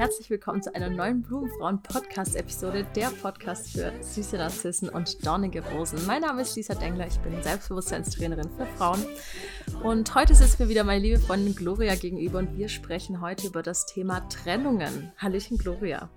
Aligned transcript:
herzlich 0.00 0.30
willkommen 0.30 0.62
zu 0.62 0.74
einer 0.74 0.88
neuen 0.88 1.20
Blumenfrauen-Podcast-Episode, 1.20 2.86
der 2.96 3.10
Podcast 3.10 3.72
für 3.72 3.92
süße 4.02 4.38
Narzissen 4.38 4.88
und 4.88 5.26
dornige 5.26 5.62
Rosen. 5.62 6.06
Mein 6.06 6.22
Name 6.22 6.40
ist 6.40 6.56
Lisa 6.56 6.74
Dengler, 6.74 7.06
ich 7.06 7.18
bin 7.18 7.42
Selbstbewusstseinstrainerin 7.42 8.48
für 8.48 8.64
Frauen 8.78 9.04
und 9.82 10.14
heute 10.14 10.34
sitzt 10.34 10.58
mir 10.58 10.70
wieder 10.70 10.84
meine 10.84 11.02
liebe 11.02 11.18
Freundin 11.18 11.54
Gloria 11.54 11.96
gegenüber 11.96 12.38
und 12.38 12.56
wir 12.56 12.70
sprechen 12.70 13.20
heute 13.20 13.46
über 13.46 13.62
das 13.62 13.84
Thema 13.84 14.26
Trennungen. 14.30 15.12
Hallöchen 15.18 15.58
Gloria. 15.58 16.08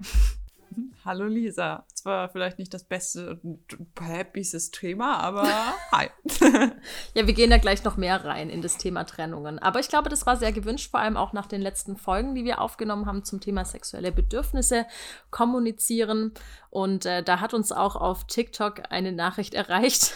Hallo 1.04 1.26
Lisa. 1.26 1.86
Zwar 1.94 2.30
vielleicht 2.30 2.60
nicht 2.60 2.74
das 2.74 2.86
beste 2.86 3.38
und 3.44 3.60
happyste 4.00 4.60
Thema, 4.72 5.18
aber 5.18 5.44
hi. 5.92 6.08
ja, 7.14 7.28
wir 7.28 7.34
gehen 7.34 7.50
da 7.50 7.58
gleich 7.58 7.84
noch 7.84 7.98
mehr 7.98 8.24
rein 8.24 8.50
in 8.50 8.62
das 8.62 8.78
Thema 8.78 9.04
Trennungen. 9.04 9.60
Aber 9.60 9.80
ich 9.80 9.90
glaube, 9.90 10.10
das 10.10 10.26
war 10.26 10.38
sehr 10.38 10.52
gewünscht, 10.52 10.92
vor 10.92 11.00
allem 11.00 11.18
auch 11.18 11.34
nach 11.34 11.46
den 11.46 11.62
letzten 11.62 11.98
Folgen, 11.98 12.36
die 12.36 12.46
wir 12.46 12.62
aufgenommen 12.62 13.06
haben 13.06 13.24
zum 13.24 13.40
Thema 13.40 13.66
sexuelle 13.66 14.12
Bedürfnisse 14.12 14.86
kommunizieren. 15.32 16.34
Und 16.70 17.06
äh, 17.06 17.24
da 17.24 17.40
hat 17.40 17.54
uns 17.54 17.72
auch 17.72 17.96
auf 17.96 18.26
TikTok 18.26 18.84
eine 18.90 19.12
Nachricht 19.12 19.54
erreicht, 19.54 20.14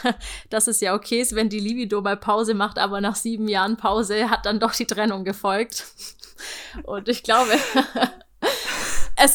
dass 0.49 0.67
es 0.67 0.81
ja 0.81 0.95
okay 0.95 1.21
ist, 1.21 1.35
wenn 1.35 1.49
die 1.49 1.59
Libido 1.59 2.01
mal 2.01 2.17
Pause 2.17 2.53
macht, 2.53 2.79
aber 2.79 3.01
nach 3.01 3.15
sieben 3.15 3.47
Jahren 3.47 3.77
Pause 3.77 4.29
hat 4.29 4.45
dann 4.45 4.59
doch 4.59 4.73
die 4.73 4.85
Trennung 4.85 5.23
gefolgt. 5.23 5.85
Und 6.83 7.09
ich 7.09 7.23
glaube, 7.23 7.51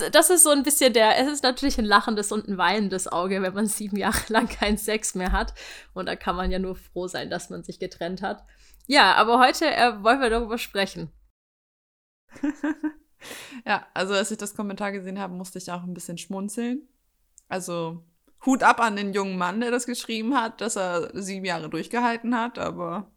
es, 0.01 0.11
das 0.11 0.31
ist 0.31 0.43
so 0.43 0.51
ein 0.51 0.63
bisschen 0.63 0.93
der, 0.93 1.19
es 1.19 1.29
ist 1.29 1.43
natürlich 1.43 1.79
ein 1.79 1.85
lachendes 1.85 2.33
und 2.33 2.49
ein 2.49 2.59
weinendes 2.59 3.11
Auge, 3.11 3.43
wenn 3.43 3.55
man 3.55 3.67
sieben 3.67 3.97
Jahre 3.97 4.21
lang 4.29 4.49
keinen 4.49 4.79
Sex 4.79 5.15
mehr 5.15 5.33
hat. 5.33 5.55
Und 5.95 6.07
da 6.07 6.17
kann 6.17 6.37
man 6.37 6.51
ja 6.51 6.59
nur 6.59 6.77
froh 6.77 7.09
sein, 7.09 7.31
dass 7.31 7.51
man 7.51 7.63
sich 7.63 7.79
getrennt 7.79 8.23
hat. 8.23 8.45
Ja, 8.87 9.15
aber 9.15 9.39
heute 9.39 9.67
äh, 9.67 10.03
wollen 10.03 10.21
wir 10.21 10.31
darüber 10.31 10.59
sprechen. 10.59 11.11
ja, 13.67 13.87
also 13.95 14.15
als 14.15 14.31
ich 14.31 14.39
das 14.39 14.55
Kommentar 14.55 14.93
gesehen 14.93 15.19
habe, 15.19 15.35
musste 15.35 15.59
ich 15.59 15.71
auch 15.71 15.83
ein 15.83 15.95
bisschen 15.95 16.19
schmunzeln. 16.19 16.89
Also 17.49 18.03
Hut 18.45 18.63
ab 18.63 18.81
an 18.81 18.97
den 18.97 19.13
jungen 19.13 19.37
Mann, 19.37 19.61
der 19.61 19.71
das 19.71 19.87
geschrieben 19.87 20.35
hat, 20.35 20.61
dass 20.61 20.77
er 20.77 21.11
sieben 21.15 21.45
Jahre 21.45 21.69
durchgehalten 21.69 22.37
hat, 22.37 22.59
aber 22.59 23.13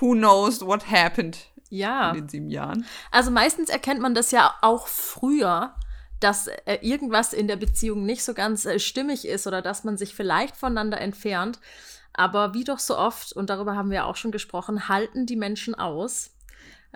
who 0.00 0.12
knows 0.12 0.64
what 0.64 0.90
happened 0.90 1.38
ja. 1.70 2.10
in 2.10 2.16
den 2.16 2.28
sieben 2.28 2.50
Jahren. 2.50 2.86
Also 3.10 3.30
meistens 3.30 3.68
erkennt 3.68 4.00
man 4.00 4.14
das 4.14 4.30
ja 4.30 4.54
auch 4.62 4.86
früher, 4.86 5.74
dass 6.20 6.48
äh, 6.48 6.78
irgendwas 6.82 7.32
in 7.32 7.48
der 7.48 7.56
Beziehung 7.56 8.04
nicht 8.04 8.24
so 8.24 8.34
ganz 8.34 8.64
äh, 8.64 8.78
stimmig 8.78 9.26
ist 9.26 9.46
oder 9.46 9.62
dass 9.62 9.84
man 9.84 9.96
sich 9.96 10.14
vielleicht 10.14 10.56
voneinander 10.56 11.00
entfernt. 11.00 11.60
Aber 12.12 12.54
wie 12.54 12.64
doch 12.64 12.80
so 12.80 12.98
oft, 12.98 13.32
und 13.32 13.50
darüber 13.50 13.76
haben 13.76 13.90
wir 13.90 14.06
auch 14.06 14.16
schon 14.16 14.32
gesprochen, 14.32 14.88
halten 14.88 15.26
die 15.26 15.36
Menschen 15.36 15.74
aus. 15.74 16.32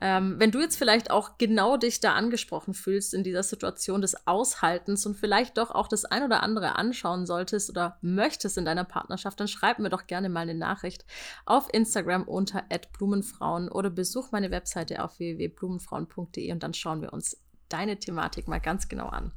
Ähm, 0.01 0.37
wenn 0.39 0.51
du 0.51 0.61
jetzt 0.61 0.77
vielleicht 0.77 1.11
auch 1.11 1.37
genau 1.37 1.77
dich 1.77 2.01
da 2.01 2.15
angesprochen 2.15 2.73
fühlst 2.73 3.13
in 3.13 3.23
dieser 3.23 3.43
Situation 3.43 4.01
des 4.01 4.27
Aushaltens 4.27 5.05
und 5.05 5.17
vielleicht 5.17 5.59
doch 5.59 5.71
auch 5.71 5.87
das 5.87 6.05
ein 6.05 6.23
oder 6.23 6.43
andere 6.43 6.77
anschauen 6.77 7.27
solltest 7.27 7.69
oder 7.69 7.99
möchtest 8.01 8.57
in 8.57 8.65
deiner 8.65 8.85
Partnerschaft, 8.85 9.39
dann 9.39 9.49
schreib 9.49 9.79
mir 9.79 9.91
doch 9.91 10.07
gerne 10.07 10.29
mal 10.29 10.41
eine 10.41 10.55
Nachricht 10.55 11.05
auf 11.45 11.69
Instagram 11.73 12.23
unter 12.25 12.65
@blumenfrauen 12.93 13.69
oder 13.69 13.91
besuch 13.91 14.33
meine 14.33 14.51
Webseite 14.51 15.05
auf 15.05 15.19
www.blumenfrauen.de 15.19 16.53
und 16.53 16.63
dann 16.63 16.75
schauen 16.75 17.03
wir 17.03 17.13
uns 17.13 17.37
deine 17.69 17.99
Thematik 17.99 18.49
mal 18.49 18.61
ganz 18.61 18.89
genau 18.89 19.07
an. 19.07 19.33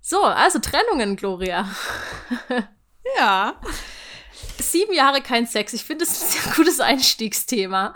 So, 0.00 0.22
also 0.22 0.58
Trennungen, 0.58 1.16
Gloria. 1.16 1.68
Ja. 3.18 3.60
Sieben 4.58 4.94
Jahre 4.94 5.20
kein 5.20 5.46
Sex. 5.46 5.72
Ich 5.72 5.84
finde, 5.84 6.04
das 6.04 6.14
ist 6.14 6.22
ein 6.22 6.42
sehr 6.42 6.52
gutes 6.54 6.80
Einstiegsthema. 6.80 7.94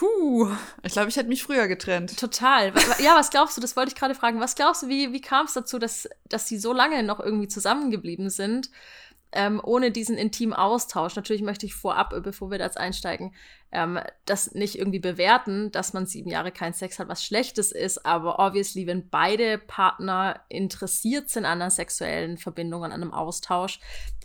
Puh, 0.00 0.48
ich 0.82 0.92
glaube, 0.92 1.10
ich 1.10 1.16
hätte 1.16 1.28
mich 1.28 1.42
früher 1.42 1.68
getrennt. 1.68 2.18
Total. 2.18 2.72
Ja, 3.00 3.16
was 3.16 3.28
glaubst 3.28 3.58
du? 3.58 3.60
Das 3.60 3.76
wollte 3.76 3.90
ich 3.90 3.94
gerade 3.94 4.14
fragen. 4.14 4.40
Was 4.40 4.54
glaubst 4.54 4.82
du, 4.82 4.88
wie, 4.88 5.12
wie 5.12 5.20
kam 5.20 5.44
es 5.44 5.52
dazu, 5.52 5.78
dass, 5.78 6.08
dass 6.26 6.48
sie 6.48 6.56
so 6.56 6.72
lange 6.72 7.02
noch 7.02 7.20
irgendwie 7.20 7.48
zusammengeblieben 7.48 8.30
sind, 8.30 8.70
ähm, 9.32 9.60
ohne 9.62 9.90
diesen 9.90 10.16
intimen 10.16 10.54
Austausch? 10.54 11.16
Natürlich 11.16 11.42
möchte 11.42 11.66
ich 11.66 11.74
vorab, 11.74 12.14
bevor 12.22 12.50
wir 12.50 12.56
da 12.56 12.64
jetzt 12.64 12.78
einsteigen, 12.78 13.34
ähm, 13.72 14.00
das 14.24 14.52
nicht 14.52 14.78
irgendwie 14.78 15.00
bewerten, 15.00 15.70
dass 15.70 15.92
man 15.92 16.06
sieben 16.06 16.30
Jahre 16.30 16.50
keinen 16.50 16.72
Sex 16.72 16.98
hat, 16.98 17.08
was 17.08 17.22
Schlechtes 17.22 17.70
ist. 17.70 18.06
Aber 18.06 18.38
obviously, 18.38 18.86
wenn 18.86 19.10
beide 19.10 19.58
Partner 19.58 20.40
interessiert 20.48 21.28
sind 21.28 21.44
an 21.44 21.60
einer 21.60 21.70
sexuellen 21.70 22.38
Verbindung, 22.38 22.84
an 22.84 22.92
einem 22.92 23.12
Austausch, 23.12 23.80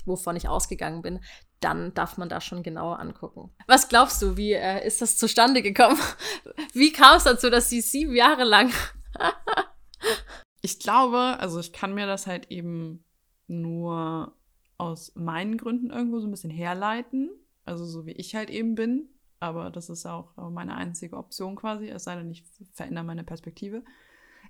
wovon 0.06 0.38
ich 0.38 0.48
ausgegangen 0.48 1.02
bin, 1.02 1.20
dann 1.60 1.94
darf 1.94 2.18
man 2.18 2.30
da 2.30 2.42
schon 2.42 2.64
genauer 2.64 3.00
angucken. 3.00 3.52
Was 3.68 3.88
glaubst 3.88 4.22
du, 4.22 4.38
wie 4.38 4.54
äh, 4.54 4.86
ist 4.86 5.02
das 5.02 5.18
zustande 5.18 5.62
gekommen? 5.62 6.00
Wie 6.74 6.92
kam 6.92 7.18
es 7.18 7.24
dazu, 7.24 7.50
dass 7.50 7.70
sie 7.70 7.82
sieben 7.82 8.16
Jahre 8.16 8.44
lang. 8.44 8.72
ich 10.62 10.80
glaube, 10.80 11.18
also 11.40 11.60
ich 11.60 11.72
kann 11.74 11.94
mir 11.94 12.06
das 12.06 12.28
halt 12.28 12.52
eben 12.52 13.04
nur 13.48 14.36
aus 14.78 15.14
meinen 15.16 15.58
Gründen 15.58 15.90
irgendwo 15.90 16.20
so 16.20 16.28
ein 16.28 16.32
bisschen 16.32 16.52
herleiten. 16.52 17.30
Also 17.64 17.86
so 17.86 18.06
wie 18.06 18.12
ich 18.12 18.36
halt 18.36 18.50
eben 18.50 18.76
bin. 18.76 19.10
Aber 19.40 19.70
das 19.70 19.90
ist 19.90 20.06
auch 20.06 20.36
meine 20.38 20.76
einzige 20.76 21.18
Option 21.18 21.56
quasi, 21.56 21.90
es 21.90 22.06
sei 22.06 22.16
denn, 22.16 22.32
ich 22.32 22.44
verändere 22.74 23.04
meine 23.04 23.24
Perspektive. 23.24 23.84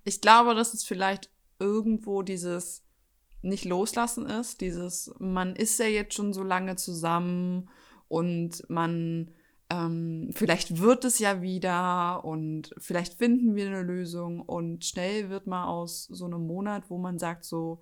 Ich 0.03 0.21
glaube, 0.21 0.53
dass 0.53 0.73
es 0.73 0.83
vielleicht 0.83 1.31
irgendwo 1.59 2.21
dieses 2.21 2.84
nicht 3.45 3.65
loslassen 3.65 4.25
ist. 4.25 4.61
Dieses, 4.61 5.13
man 5.19 5.55
ist 5.55 5.79
ja 5.79 5.85
jetzt 5.85 6.13
schon 6.13 6.33
so 6.33 6.43
lange 6.43 6.75
zusammen 6.75 7.69
und 8.07 8.67
man, 8.69 9.31
ähm, 9.69 10.29
vielleicht 10.33 10.79
wird 10.79 11.05
es 11.05 11.19
ja 11.19 11.41
wieder 11.41 12.25
und 12.25 12.71
vielleicht 12.77 13.13
finden 13.15 13.55
wir 13.55 13.67
eine 13.67 13.83
Lösung 13.83 14.41
und 14.41 14.85
schnell 14.85 15.29
wird 15.29 15.47
mal 15.47 15.65
aus 15.65 16.05
so 16.05 16.25
einem 16.25 16.45
Monat, 16.45 16.89
wo 16.89 16.97
man 16.97 17.19
sagt 17.19 17.45
so, 17.45 17.81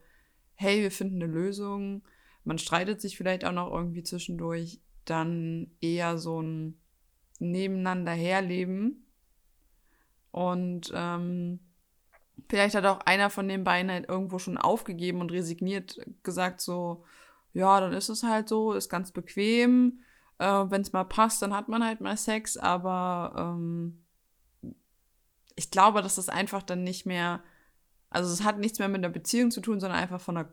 hey, 0.56 0.81
wir 0.81 0.91
finden 0.91 1.22
eine 1.22 1.31
Lösung, 1.31 2.03
man 2.44 2.57
streitet 2.57 3.02
sich 3.02 3.18
vielleicht 3.18 3.46
auch 3.46 3.52
noch 3.52 3.72
irgendwie 3.72 4.03
zwischendurch, 4.03 4.81
dann 5.06 5.72
eher 5.81 6.18
so 6.18 6.41
ein 6.41 6.79
nebeneinander 7.40 8.12
herleben. 8.12 9.06
Und 10.31 10.91
ähm, 10.96 11.59
Vielleicht 12.49 12.75
hat 12.75 12.85
auch 12.85 12.99
einer 13.01 13.29
von 13.29 13.47
den 13.47 13.63
beiden 13.63 13.91
halt 13.91 14.09
irgendwo 14.09 14.39
schon 14.39 14.57
aufgegeben 14.57 15.21
und 15.21 15.31
resigniert, 15.31 15.99
gesagt 16.23 16.61
so, 16.61 17.03
ja, 17.53 17.79
dann 17.79 17.94
ist 17.94 18.09
es 18.09 18.23
halt 18.23 18.49
so, 18.49 18.73
ist 18.73 18.89
ganz 18.89 19.11
bequem. 19.11 19.99
Äh, 20.39 20.45
Wenn 20.45 20.81
es 20.81 20.93
mal 20.93 21.03
passt, 21.03 21.41
dann 21.41 21.53
hat 21.53 21.67
man 21.67 21.85
halt 21.85 22.01
mal 22.01 22.17
Sex, 22.17 22.57
aber 22.57 23.33
ähm, 23.38 24.03
ich 25.55 25.72
glaube, 25.72 26.01
dass 26.01 26.16
das 26.16 26.29
einfach 26.29 26.63
dann 26.63 26.83
nicht 26.83 27.05
mehr, 27.05 27.43
also 28.09 28.31
es 28.31 28.43
hat 28.43 28.59
nichts 28.59 28.79
mehr 28.79 28.88
mit 28.88 29.03
einer 29.03 29.13
Beziehung 29.13 29.51
zu 29.51 29.61
tun, 29.61 29.79
sondern 29.79 29.99
einfach 29.99 30.22
von 30.22 30.38
einer 30.38 30.51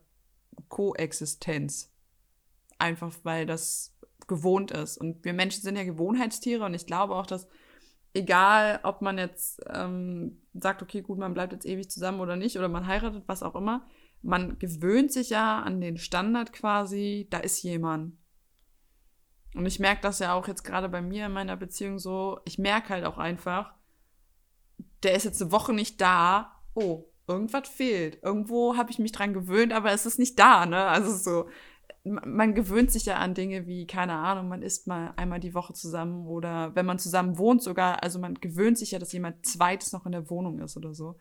Koexistenz. 0.69 1.92
Einfach 2.78 3.12
weil 3.22 3.46
das 3.46 3.96
gewohnt 4.26 4.70
ist. 4.70 4.96
Und 4.98 5.24
wir 5.24 5.32
Menschen 5.32 5.62
sind 5.62 5.76
ja 5.76 5.84
Gewohnheitstiere 5.84 6.64
und 6.64 6.74
ich 6.74 6.86
glaube 6.86 7.14
auch, 7.14 7.26
dass 7.26 7.48
egal 8.15 8.81
ob 8.82 9.03
man 9.03 9.19
jetzt 9.19 9.60
ähm, 9.69 10.43
sagt, 10.54 10.82
okay, 10.82 11.03
gut, 11.03 11.19
man 11.19 11.34
bleibt 11.34 11.53
jetzt 11.53 11.66
ewig 11.66 11.91
zusammen 11.91 12.21
oder 12.21 12.37
nicht, 12.37 12.59
oder 12.59 12.69
man 12.69 12.87
heiratet, 12.87 13.25
was 13.26 13.43
auch 13.43 13.54
immer, 13.54 13.87
man 14.22 14.59
gewöhnt 14.59 15.12
sich 15.12 15.31
ja 15.31 15.60
an 15.60 15.81
den 15.81 15.97
Standard 15.97 16.53
quasi, 16.53 17.26
da 17.31 17.38
ist 17.38 17.62
jemand. 17.62 18.16
Und 19.54 19.66
ich 19.66 19.81
merke 19.81 20.03
das 20.03 20.19
ja 20.20 20.34
auch 20.34 20.47
jetzt 20.47 20.62
gerade 20.62 20.88
bei 20.88 21.03
mir 21.03 21.26
in 21.26 21.32
meiner 21.32 21.56
Beziehung 21.56 21.99
so, 21.99 22.38
ich 22.44 22.59
merke 22.59 22.91
halt 22.91 23.04
auch 23.04 23.19
einfach, 23.19 23.73
der 25.02 25.14
ist 25.14 25.25
jetzt 25.25 25.40
eine 25.40 25.52
Woche 25.52 25.73
nicht 25.73 26.00
da, 26.00 26.52
oh, 26.75 27.11
irgendwas 27.26 27.69
fehlt. 27.69 28.23
Irgendwo 28.23 28.76
habe 28.76 28.90
ich 28.90 28.99
mich 28.99 29.12
dran 29.12 29.32
gewöhnt, 29.32 29.73
aber 29.73 29.93
es 29.93 30.06
ist 30.06 30.19
nicht 30.19 30.38
da, 30.38 30.67
ne? 30.67 30.84
Also 30.84 31.14
so, 31.14 31.49
man 32.05 32.55
gewöhnt 32.55 32.91
sich 32.91 33.05
ja 33.05 33.17
an 33.17 33.35
Dinge 33.35 33.67
wie, 33.67 33.87
keine 33.87 34.14
Ahnung, 34.14 34.49
man 34.49 34.62
isst 34.62 34.87
mal 34.87 35.12
einmal 35.17 35.41
die 35.41 35.55
Woche 35.55 35.75
zusammen 35.75 36.26
oder 36.26 36.75
wenn 36.75 36.87
man 36.87 36.99
zusammen 36.99 37.37
wohnt 37.37 37.62
sogar, 37.62 38.02
also 38.02 38.19
man 38.19 38.35
gewöhnt 38.35 38.79
sich 38.79 38.93
ja, 38.93 38.99
dass 38.99 39.12
jemand 39.12 39.44
zweites 39.44 39.93
noch 39.93 40.06
in 40.06 40.12
der 40.12 40.31
Wohnung 40.31 40.61
ist 40.61 40.76
oder 40.76 40.94
so. 40.94 41.17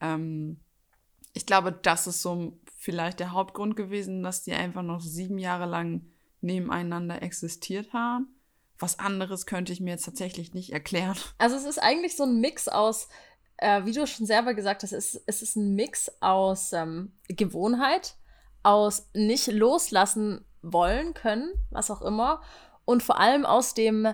Ähm, 0.00 0.60
ich 1.32 1.46
glaube, 1.46 1.72
das 1.72 2.06
ist 2.06 2.22
so 2.22 2.58
vielleicht 2.76 3.20
der 3.20 3.32
Hauptgrund 3.32 3.74
gewesen, 3.74 4.22
dass 4.22 4.42
die 4.42 4.52
einfach 4.52 4.82
noch 4.82 5.00
sieben 5.00 5.38
Jahre 5.38 5.66
lang 5.66 6.06
nebeneinander 6.40 7.22
existiert 7.22 7.92
haben. 7.92 8.28
Was 8.78 8.98
anderes 8.98 9.46
könnte 9.46 9.72
ich 9.72 9.80
mir 9.80 9.90
jetzt 9.90 10.04
tatsächlich 10.04 10.54
nicht 10.54 10.72
erklären. 10.72 11.16
Also 11.38 11.56
es 11.56 11.64
ist 11.64 11.78
eigentlich 11.78 12.16
so 12.16 12.24
ein 12.24 12.40
Mix 12.40 12.68
aus, 12.68 13.08
äh, 13.56 13.84
wie 13.84 13.92
du 13.92 14.06
schon 14.06 14.26
selber 14.26 14.54
gesagt 14.54 14.82
hast, 14.82 14.92
es, 14.92 15.20
es 15.26 15.42
ist 15.42 15.56
ein 15.56 15.74
Mix 15.74 16.10
aus 16.20 16.72
ähm, 16.72 17.12
Gewohnheit, 17.28 18.16
aus 18.62 19.08
nicht 19.14 19.46
loslassen 19.48 20.44
wollen 20.62 21.14
können, 21.14 21.52
was 21.70 21.90
auch 21.90 22.02
immer, 22.02 22.40
und 22.84 23.02
vor 23.02 23.18
allem 23.18 23.44
aus 23.46 23.74
dem 23.74 24.08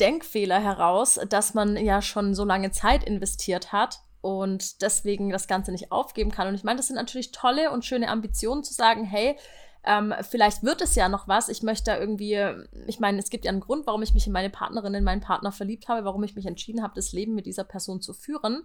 Denkfehler 0.00 0.60
heraus, 0.60 1.20
dass 1.28 1.54
man 1.54 1.76
ja 1.76 2.00
schon 2.02 2.34
so 2.34 2.44
lange 2.44 2.70
Zeit 2.70 3.04
investiert 3.04 3.72
hat 3.72 4.00
und 4.20 4.80
deswegen 4.82 5.30
das 5.30 5.48
Ganze 5.48 5.72
nicht 5.72 5.92
aufgeben 5.92 6.30
kann. 6.30 6.48
Und 6.48 6.54
ich 6.54 6.64
meine, 6.64 6.78
das 6.78 6.86
sind 6.86 6.96
natürlich 6.96 7.32
tolle 7.32 7.70
und 7.70 7.84
schöne 7.84 8.08
Ambitionen 8.08 8.64
zu 8.64 8.72
sagen, 8.72 9.04
hey, 9.04 9.36
ähm, 9.84 10.14
vielleicht 10.22 10.62
wird 10.62 10.80
es 10.80 10.94
ja 10.94 11.08
noch 11.08 11.26
was. 11.26 11.48
Ich 11.48 11.62
möchte 11.62 11.90
da 11.90 11.98
irgendwie, 11.98 12.38
ich 12.86 13.00
meine, 13.00 13.18
es 13.18 13.30
gibt 13.30 13.44
ja 13.44 13.50
einen 13.50 13.60
Grund, 13.60 13.86
warum 13.86 14.02
ich 14.02 14.14
mich 14.14 14.26
in 14.26 14.32
meine 14.32 14.50
Partnerin, 14.50 14.94
in 14.94 15.04
meinen 15.04 15.20
Partner 15.20 15.50
verliebt 15.50 15.88
habe, 15.88 16.04
warum 16.04 16.22
ich 16.22 16.36
mich 16.36 16.46
entschieden 16.46 16.82
habe, 16.82 16.94
das 16.94 17.12
Leben 17.12 17.34
mit 17.34 17.46
dieser 17.46 17.64
Person 17.64 18.00
zu 18.00 18.14
führen. 18.14 18.64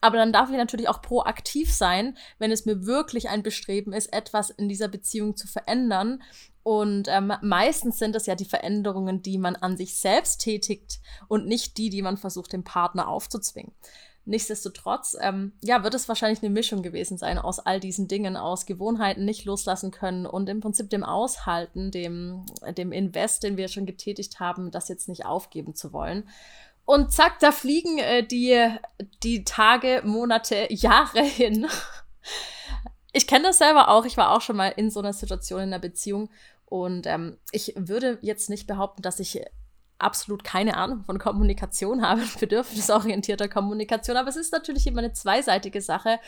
Aber 0.00 0.16
dann 0.16 0.32
darf 0.32 0.50
ich 0.50 0.56
natürlich 0.56 0.88
auch 0.88 1.02
proaktiv 1.02 1.72
sein, 1.72 2.16
wenn 2.38 2.50
es 2.50 2.64
mir 2.64 2.86
wirklich 2.86 3.28
ein 3.28 3.42
Bestreben 3.42 3.92
ist, 3.92 4.12
etwas 4.12 4.50
in 4.50 4.68
dieser 4.68 4.88
Beziehung 4.88 5.36
zu 5.36 5.46
verändern. 5.46 6.22
Und 6.62 7.08
ähm, 7.08 7.32
meistens 7.42 7.98
sind 7.98 8.16
es 8.16 8.26
ja 8.26 8.34
die 8.34 8.44
Veränderungen, 8.44 9.22
die 9.22 9.38
man 9.38 9.56
an 9.56 9.76
sich 9.76 9.96
selbst 9.98 10.40
tätigt 10.40 11.00
und 11.28 11.46
nicht 11.46 11.78
die, 11.78 11.90
die 11.90 12.02
man 12.02 12.16
versucht, 12.16 12.52
dem 12.52 12.64
Partner 12.64 13.08
aufzuzwingen. 13.08 13.72
Nichtsdestotrotz, 14.26 15.16
ähm, 15.20 15.52
ja, 15.62 15.82
wird 15.82 15.94
es 15.94 16.06
wahrscheinlich 16.06 16.42
eine 16.42 16.52
Mischung 16.52 16.82
gewesen 16.82 17.16
sein 17.16 17.38
aus 17.38 17.58
all 17.58 17.80
diesen 17.80 18.06
Dingen, 18.06 18.36
aus 18.36 18.66
Gewohnheiten 18.66 19.24
nicht 19.24 19.46
loslassen 19.46 19.90
können 19.90 20.26
und 20.26 20.48
im 20.48 20.60
Prinzip 20.60 20.90
dem 20.90 21.02
Aushalten, 21.02 21.90
dem, 21.90 22.44
dem 22.76 22.92
Invest, 22.92 23.42
den 23.42 23.56
wir 23.56 23.68
schon 23.68 23.86
getätigt 23.86 24.38
haben, 24.38 24.70
das 24.70 24.88
jetzt 24.88 25.08
nicht 25.08 25.24
aufgeben 25.24 25.74
zu 25.74 25.92
wollen. 25.92 26.28
Und 26.90 27.12
zack, 27.12 27.38
da 27.38 27.52
fliegen 27.52 27.98
äh, 27.98 28.26
die, 28.26 28.68
die 29.22 29.44
Tage, 29.44 30.02
Monate, 30.04 30.66
Jahre 30.70 31.22
hin. 31.22 31.68
Ich 33.12 33.26
kenne 33.26 33.48
das 33.48 33.58
selber 33.58 33.88
auch. 33.88 34.04
Ich 34.04 34.16
war 34.16 34.30
auch 34.30 34.40
schon 34.40 34.54
mal 34.54 34.68
in 34.68 34.88
so 34.88 35.00
einer 35.00 35.12
Situation 35.12 35.62
in 35.62 35.70
einer 35.70 35.80
Beziehung. 35.80 36.30
Und 36.66 37.08
ähm, 37.08 37.38
ich 37.50 37.74
würde 37.76 38.18
jetzt 38.22 38.50
nicht 38.50 38.68
behaupten, 38.68 39.02
dass 39.02 39.18
ich 39.18 39.42
absolut 39.98 40.44
keine 40.44 40.76
Ahnung 40.76 41.02
von 41.02 41.18
Kommunikation 41.18 42.06
habe, 42.06 42.22
bedürfnisorientierter 42.40 43.48
Kommunikation, 43.48 44.16
aber 44.16 44.28
es 44.28 44.36
ist 44.36 44.52
natürlich 44.52 44.86
immer 44.86 45.00
eine 45.00 45.12
zweiseitige 45.12 45.82
Sache. 45.82 46.20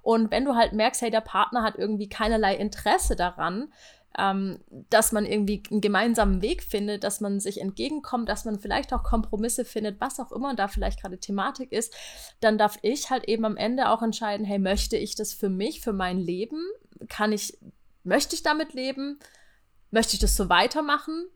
Und 0.00 0.30
wenn 0.30 0.46
du 0.46 0.54
halt 0.54 0.72
merkst, 0.72 1.02
hey, 1.02 1.10
der 1.10 1.20
Partner 1.20 1.62
hat 1.62 1.76
irgendwie 1.76 2.08
keinerlei 2.08 2.56
Interesse 2.56 3.16
daran, 3.16 3.70
ähm, 4.18 4.58
dass 4.68 5.12
man 5.12 5.24
irgendwie 5.24 5.62
einen 5.70 5.80
gemeinsamen 5.80 6.42
Weg 6.42 6.62
findet, 6.62 7.04
dass 7.04 7.20
man 7.20 7.38
sich 7.38 7.60
entgegenkommt, 7.60 8.28
dass 8.28 8.44
man 8.44 8.58
vielleicht 8.58 8.92
auch 8.92 9.04
Kompromisse 9.04 9.64
findet, 9.64 10.00
was 10.00 10.18
auch 10.18 10.32
immer 10.32 10.54
da 10.54 10.68
vielleicht 10.68 11.00
gerade 11.00 11.18
Thematik 11.18 11.70
ist, 11.72 11.94
dann 12.40 12.58
darf 12.58 12.78
ich 12.82 13.10
halt 13.10 13.28
eben 13.28 13.44
am 13.44 13.56
Ende 13.56 13.88
auch 13.88 14.02
entscheiden, 14.02 14.44
hey, 14.44 14.58
möchte 14.58 14.96
ich 14.96 15.14
das 15.14 15.32
für 15.32 15.48
mich, 15.48 15.80
für 15.80 15.92
mein 15.92 16.18
Leben? 16.18 16.60
Kann 17.08 17.32
ich, 17.32 17.58
möchte 18.02 18.34
ich 18.34 18.42
damit 18.42 18.74
leben? 18.74 19.20
Möchte 19.90 20.14
ich 20.14 20.20
das 20.20 20.36
so 20.36 20.48
weitermachen? 20.48 21.26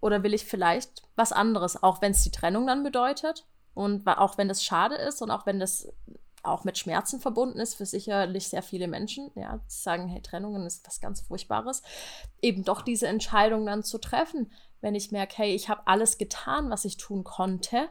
Oder 0.00 0.22
will 0.22 0.34
ich 0.34 0.44
vielleicht 0.44 1.02
was 1.16 1.32
anderes, 1.32 1.82
auch 1.82 2.02
wenn 2.02 2.12
es 2.12 2.22
die 2.22 2.30
Trennung 2.30 2.66
dann 2.66 2.82
bedeutet 2.82 3.46
und 3.72 4.06
auch 4.06 4.36
wenn 4.36 4.48
das 4.48 4.62
schade 4.62 4.96
ist 4.96 5.22
und 5.22 5.30
auch 5.30 5.46
wenn 5.46 5.60
das 5.60 5.88
auch 6.42 6.64
mit 6.64 6.78
Schmerzen 6.78 7.20
verbunden 7.20 7.58
ist 7.60 7.74
für 7.74 7.86
sicherlich 7.86 8.48
sehr 8.48 8.62
viele 8.62 8.88
Menschen, 8.88 9.30
ja, 9.34 9.58
die 9.58 9.62
sagen, 9.68 10.08
hey, 10.08 10.20
Trennungen 10.20 10.66
ist 10.66 10.86
was 10.86 11.00
ganz 11.00 11.20
Furchtbares, 11.20 11.82
eben 12.40 12.64
doch 12.64 12.82
diese 12.82 13.06
Entscheidung 13.06 13.64
dann 13.66 13.84
zu 13.84 13.98
treffen, 13.98 14.50
wenn 14.80 14.94
ich 14.94 15.12
merke, 15.12 15.36
hey, 15.36 15.54
ich 15.54 15.68
habe 15.68 15.82
alles 15.86 16.18
getan, 16.18 16.70
was 16.70 16.84
ich 16.84 16.96
tun 16.96 17.22
konnte, 17.22 17.88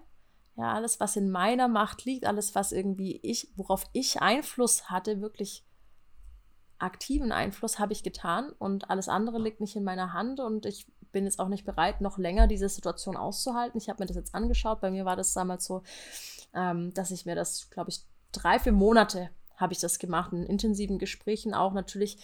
ja, 0.58 0.74
alles, 0.74 1.00
was 1.00 1.16
in 1.16 1.32
meiner 1.32 1.68
Macht 1.68 2.04
liegt, 2.04 2.26
alles, 2.26 2.54
was 2.56 2.72
irgendwie 2.72 3.20
ich, 3.24 3.50
worauf 3.56 3.86
ich 3.94 4.22
Einfluss 4.22 4.90
hatte, 4.90 5.22
wirklich 5.22 5.66
aktiven 6.78 7.32
Einfluss 7.32 7.80
habe 7.80 7.94
ich 7.94 8.04
getan 8.04 8.52
und 8.58 8.90
alles 8.90 9.08
andere 9.08 9.40
liegt 9.40 9.62
nicht 9.62 9.76
in 9.76 9.84
meiner 9.84 10.14
Hand 10.14 10.40
und 10.40 10.66
ich 10.66 10.88
bin 11.12 11.26
jetzt 11.26 11.40
auch 11.40 11.48
nicht 11.48 11.66
bereit, 11.66 12.02
noch 12.02 12.18
länger 12.18 12.48
diese 12.48 12.70
Situation 12.70 13.18
auszuhalten. 13.18 13.78
Ich 13.78 13.90
habe 13.90 14.02
mir 14.02 14.08
das 14.08 14.16
jetzt 14.16 14.34
angeschaut. 14.34 14.82
Bei 14.82 14.92
mir 14.92 15.06
war 15.06 15.16
das 15.16 15.34
damals 15.34 15.66
so, 15.66 15.84
ähm, 16.54 16.94
dass 16.94 17.12
ich 17.12 17.26
mir 17.26 17.36
das, 17.36 17.70
glaube 17.70 17.90
ich, 17.90 18.06
drei, 18.32 18.60
vier 18.60 18.72
Monate 18.72 19.30
habe 19.56 19.74
ich 19.74 19.80
das 19.80 20.00
gemacht, 20.00 20.34
in 20.34 20.44
intensiven 20.44 20.98
Gesprächen 20.98 21.54
auch. 21.54 21.74
Natürlich 21.74 22.18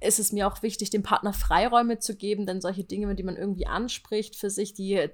ist 0.00 0.18
es 0.18 0.32
mir 0.32 0.46
auch 0.46 0.62
wichtig, 0.62 0.90
dem 0.90 1.02
Partner 1.02 1.32
Freiräume 1.32 1.98
zu 1.98 2.14
geben, 2.16 2.46
denn 2.46 2.60
solche 2.60 2.84
Dinge, 2.84 3.14
die 3.14 3.22
man 3.22 3.36
irgendwie 3.36 3.66
anspricht 3.66 4.36
für 4.36 4.50
sich, 4.50 4.74
die 4.74 5.08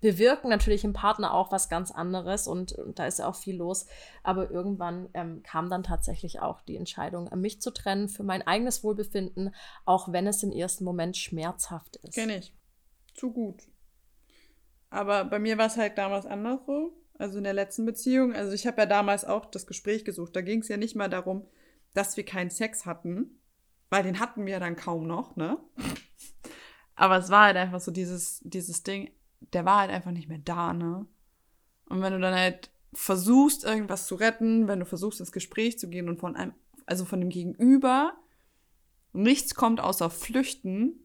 bewirken 0.00 0.50
natürlich 0.50 0.82
im 0.82 0.92
Partner 0.92 1.32
auch 1.32 1.52
was 1.52 1.68
ganz 1.68 1.92
anderes 1.92 2.48
und, 2.48 2.72
und 2.72 2.98
da 2.98 3.06
ist 3.06 3.20
ja 3.20 3.28
auch 3.28 3.36
viel 3.36 3.56
los. 3.56 3.86
Aber 4.24 4.50
irgendwann 4.50 5.08
ähm, 5.14 5.42
kam 5.44 5.70
dann 5.70 5.84
tatsächlich 5.84 6.40
auch 6.40 6.60
die 6.62 6.76
Entscheidung, 6.76 7.30
mich 7.36 7.62
zu 7.62 7.72
trennen 7.72 8.08
für 8.08 8.24
mein 8.24 8.44
eigenes 8.44 8.82
Wohlbefinden, 8.82 9.54
auch 9.84 10.12
wenn 10.12 10.26
es 10.26 10.42
im 10.42 10.50
ersten 10.50 10.84
Moment 10.84 11.16
schmerzhaft 11.16 11.96
ist. 11.96 12.14
Kenne 12.14 12.38
ich. 12.38 12.52
Zu 13.14 13.32
gut. 13.32 13.62
Aber 14.90 15.24
bei 15.24 15.38
mir 15.38 15.56
war 15.56 15.66
es 15.66 15.76
halt 15.76 15.96
damals 15.96 16.26
anders 16.26 16.60
so. 16.66 16.92
Also 17.22 17.38
in 17.38 17.44
der 17.44 17.52
letzten 17.52 17.86
Beziehung. 17.86 18.34
Also 18.34 18.52
ich 18.52 18.66
habe 18.66 18.82
ja 18.82 18.86
damals 18.86 19.24
auch 19.24 19.46
das 19.46 19.68
Gespräch 19.68 20.04
gesucht. 20.04 20.34
Da 20.34 20.40
ging 20.40 20.58
es 20.58 20.66
ja 20.66 20.76
nicht 20.76 20.96
mal 20.96 21.08
darum, 21.08 21.46
dass 21.94 22.16
wir 22.16 22.24
keinen 22.24 22.50
Sex 22.50 22.84
hatten, 22.84 23.38
weil 23.90 24.02
den 24.02 24.18
hatten 24.18 24.44
wir 24.44 24.58
dann 24.58 24.74
kaum 24.74 25.06
noch, 25.06 25.36
ne? 25.36 25.56
Aber 26.96 27.18
es 27.18 27.30
war 27.30 27.44
halt 27.44 27.56
einfach 27.56 27.78
so 27.78 27.92
dieses, 27.92 28.40
dieses 28.42 28.82
Ding, 28.82 29.12
der 29.52 29.64
war 29.64 29.78
halt 29.78 29.92
einfach 29.92 30.10
nicht 30.10 30.28
mehr 30.28 30.40
da, 30.44 30.72
ne? 30.72 31.06
Und 31.86 32.02
wenn 32.02 32.12
du 32.12 32.18
dann 32.18 32.34
halt 32.34 32.70
versuchst, 32.92 33.62
irgendwas 33.62 34.06
zu 34.08 34.16
retten, 34.16 34.66
wenn 34.66 34.80
du 34.80 34.84
versuchst, 34.84 35.20
ins 35.20 35.30
Gespräch 35.30 35.78
zu 35.78 35.88
gehen 35.88 36.08
und 36.08 36.18
von 36.18 36.34
einem, 36.34 36.54
also 36.86 37.04
von 37.04 37.20
dem 37.20 37.30
Gegenüber, 37.30 38.14
nichts 39.12 39.54
kommt 39.54 39.80
außer 39.80 40.10
Flüchten, 40.10 40.98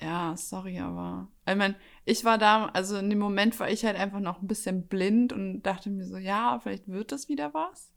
ja, 0.00 0.36
sorry, 0.36 0.78
aber. 0.78 1.28
Ich 1.46 1.56
meine, 1.56 1.74
ich 2.04 2.24
war 2.24 2.38
da, 2.38 2.66
also 2.66 2.96
in 2.96 3.10
dem 3.10 3.18
Moment 3.18 3.58
war 3.58 3.70
ich 3.70 3.84
halt 3.84 3.96
einfach 3.96 4.20
noch 4.20 4.40
ein 4.40 4.46
bisschen 4.46 4.86
blind 4.86 5.32
und 5.32 5.62
dachte 5.62 5.90
mir 5.90 6.06
so, 6.06 6.16
ja, 6.16 6.58
vielleicht 6.60 6.88
wird 6.88 7.12
das 7.12 7.28
wieder 7.28 7.52
was. 7.54 7.92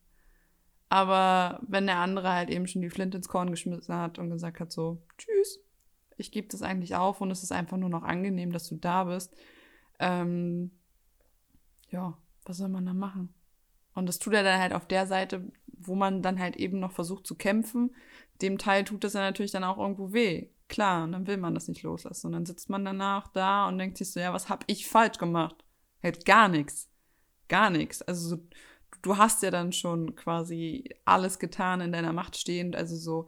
Aber 0.90 1.62
wenn 1.68 1.86
der 1.86 1.98
andere 1.98 2.34
halt 2.34 2.50
eben 2.50 2.68
schon 2.68 2.82
die 2.82 2.90
Flint 2.90 3.16
ins 3.16 3.30
Korn 3.30 3.52
geschmissen 3.52 3.96
hat 3.96 4.20
und 4.20 4.30
gesagt 4.30 4.60
hat, 4.60 4.72
so, 4.72 5.02
tschüss, 5.18 5.60
ich 6.18 6.32
gebe 6.32 6.48
das 6.50 6.62
eigentlich 6.62 6.96
auf 6.96 7.22
und 7.22 7.32
es 7.32 7.44
ist 7.44 7.52
einfach 7.52 7.78
nur 7.78 7.90
noch 7.90 8.04
angenehm, 8.04 8.52
dass 8.52 8.68
du 8.68 8.76
da 8.76 9.06
bist. 9.06 9.34
Ähm, 10.00 10.72
ja, 11.90 12.18
was 12.46 12.58
soll 12.58 12.70
man 12.70 12.86
da 12.86 12.94
machen? 12.94 13.34
Und 13.94 14.08
das 14.08 14.20
tut 14.20 14.34
er 14.34 14.44
dann 14.44 14.60
halt 14.60 14.74
auf 14.74 14.88
der 14.88 15.06
Seite, 15.06 15.52
wo 15.68 15.96
man 15.96 16.22
dann 16.22 16.40
halt 16.40 16.56
eben 16.56 16.80
noch 16.80 16.92
versucht 16.92 17.28
zu 17.28 17.36
kämpfen. 17.36 17.96
Dem 18.42 18.58
Teil 18.58 18.84
tut 18.84 19.04
das 19.04 19.14
ja 19.14 19.22
natürlich 19.22 19.52
dann 19.52 19.64
auch 19.64 19.78
irgendwo 19.78 20.14
weh. 20.14 20.50
Klar, 20.72 21.04
und 21.04 21.12
dann 21.12 21.28
will 21.28 21.36
man 21.36 21.54
das 21.54 21.68
nicht 21.68 21.84
loslassen. 21.84 22.28
Und 22.28 22.32
dann 22.32 22.46
sitzt 22.46 22.70
man 22.70 22.86
danach 22.86 23.28
da 23.28 23.68
und 23.68 23.78
denkt 23.78 23.98
sich 23.98 24.10
so, 24.14 24.22
ja, 24.22 24.32
was 24.32 24.48
hab 24.48 24.64
ich 24.68 24.88
falsch 24.88 25.18
gemacht? 25.18 25.66
Halt 26.02 26.24
gar 26.24 26.48
nichts. 26.48 26.90
Gar 27.50 27.72
nichts. 27.72 28.02
Also 28.02 28.38
so, 28.38 28.48
du 29.02 29.18
hast 29.18 29.44
ja 29.44 29.52
dann 29.52 29.74
schon 29.74 30.16
quasi 30.16 30.86
alles 31.04 31.40
getan 31.40 31.82
in 31.82 31.92
deiner 31.92 32.14
Macht 32.14 32.38
stehend. 32.38 32.78
Also 32.78 32.96
so, 32.96 33.28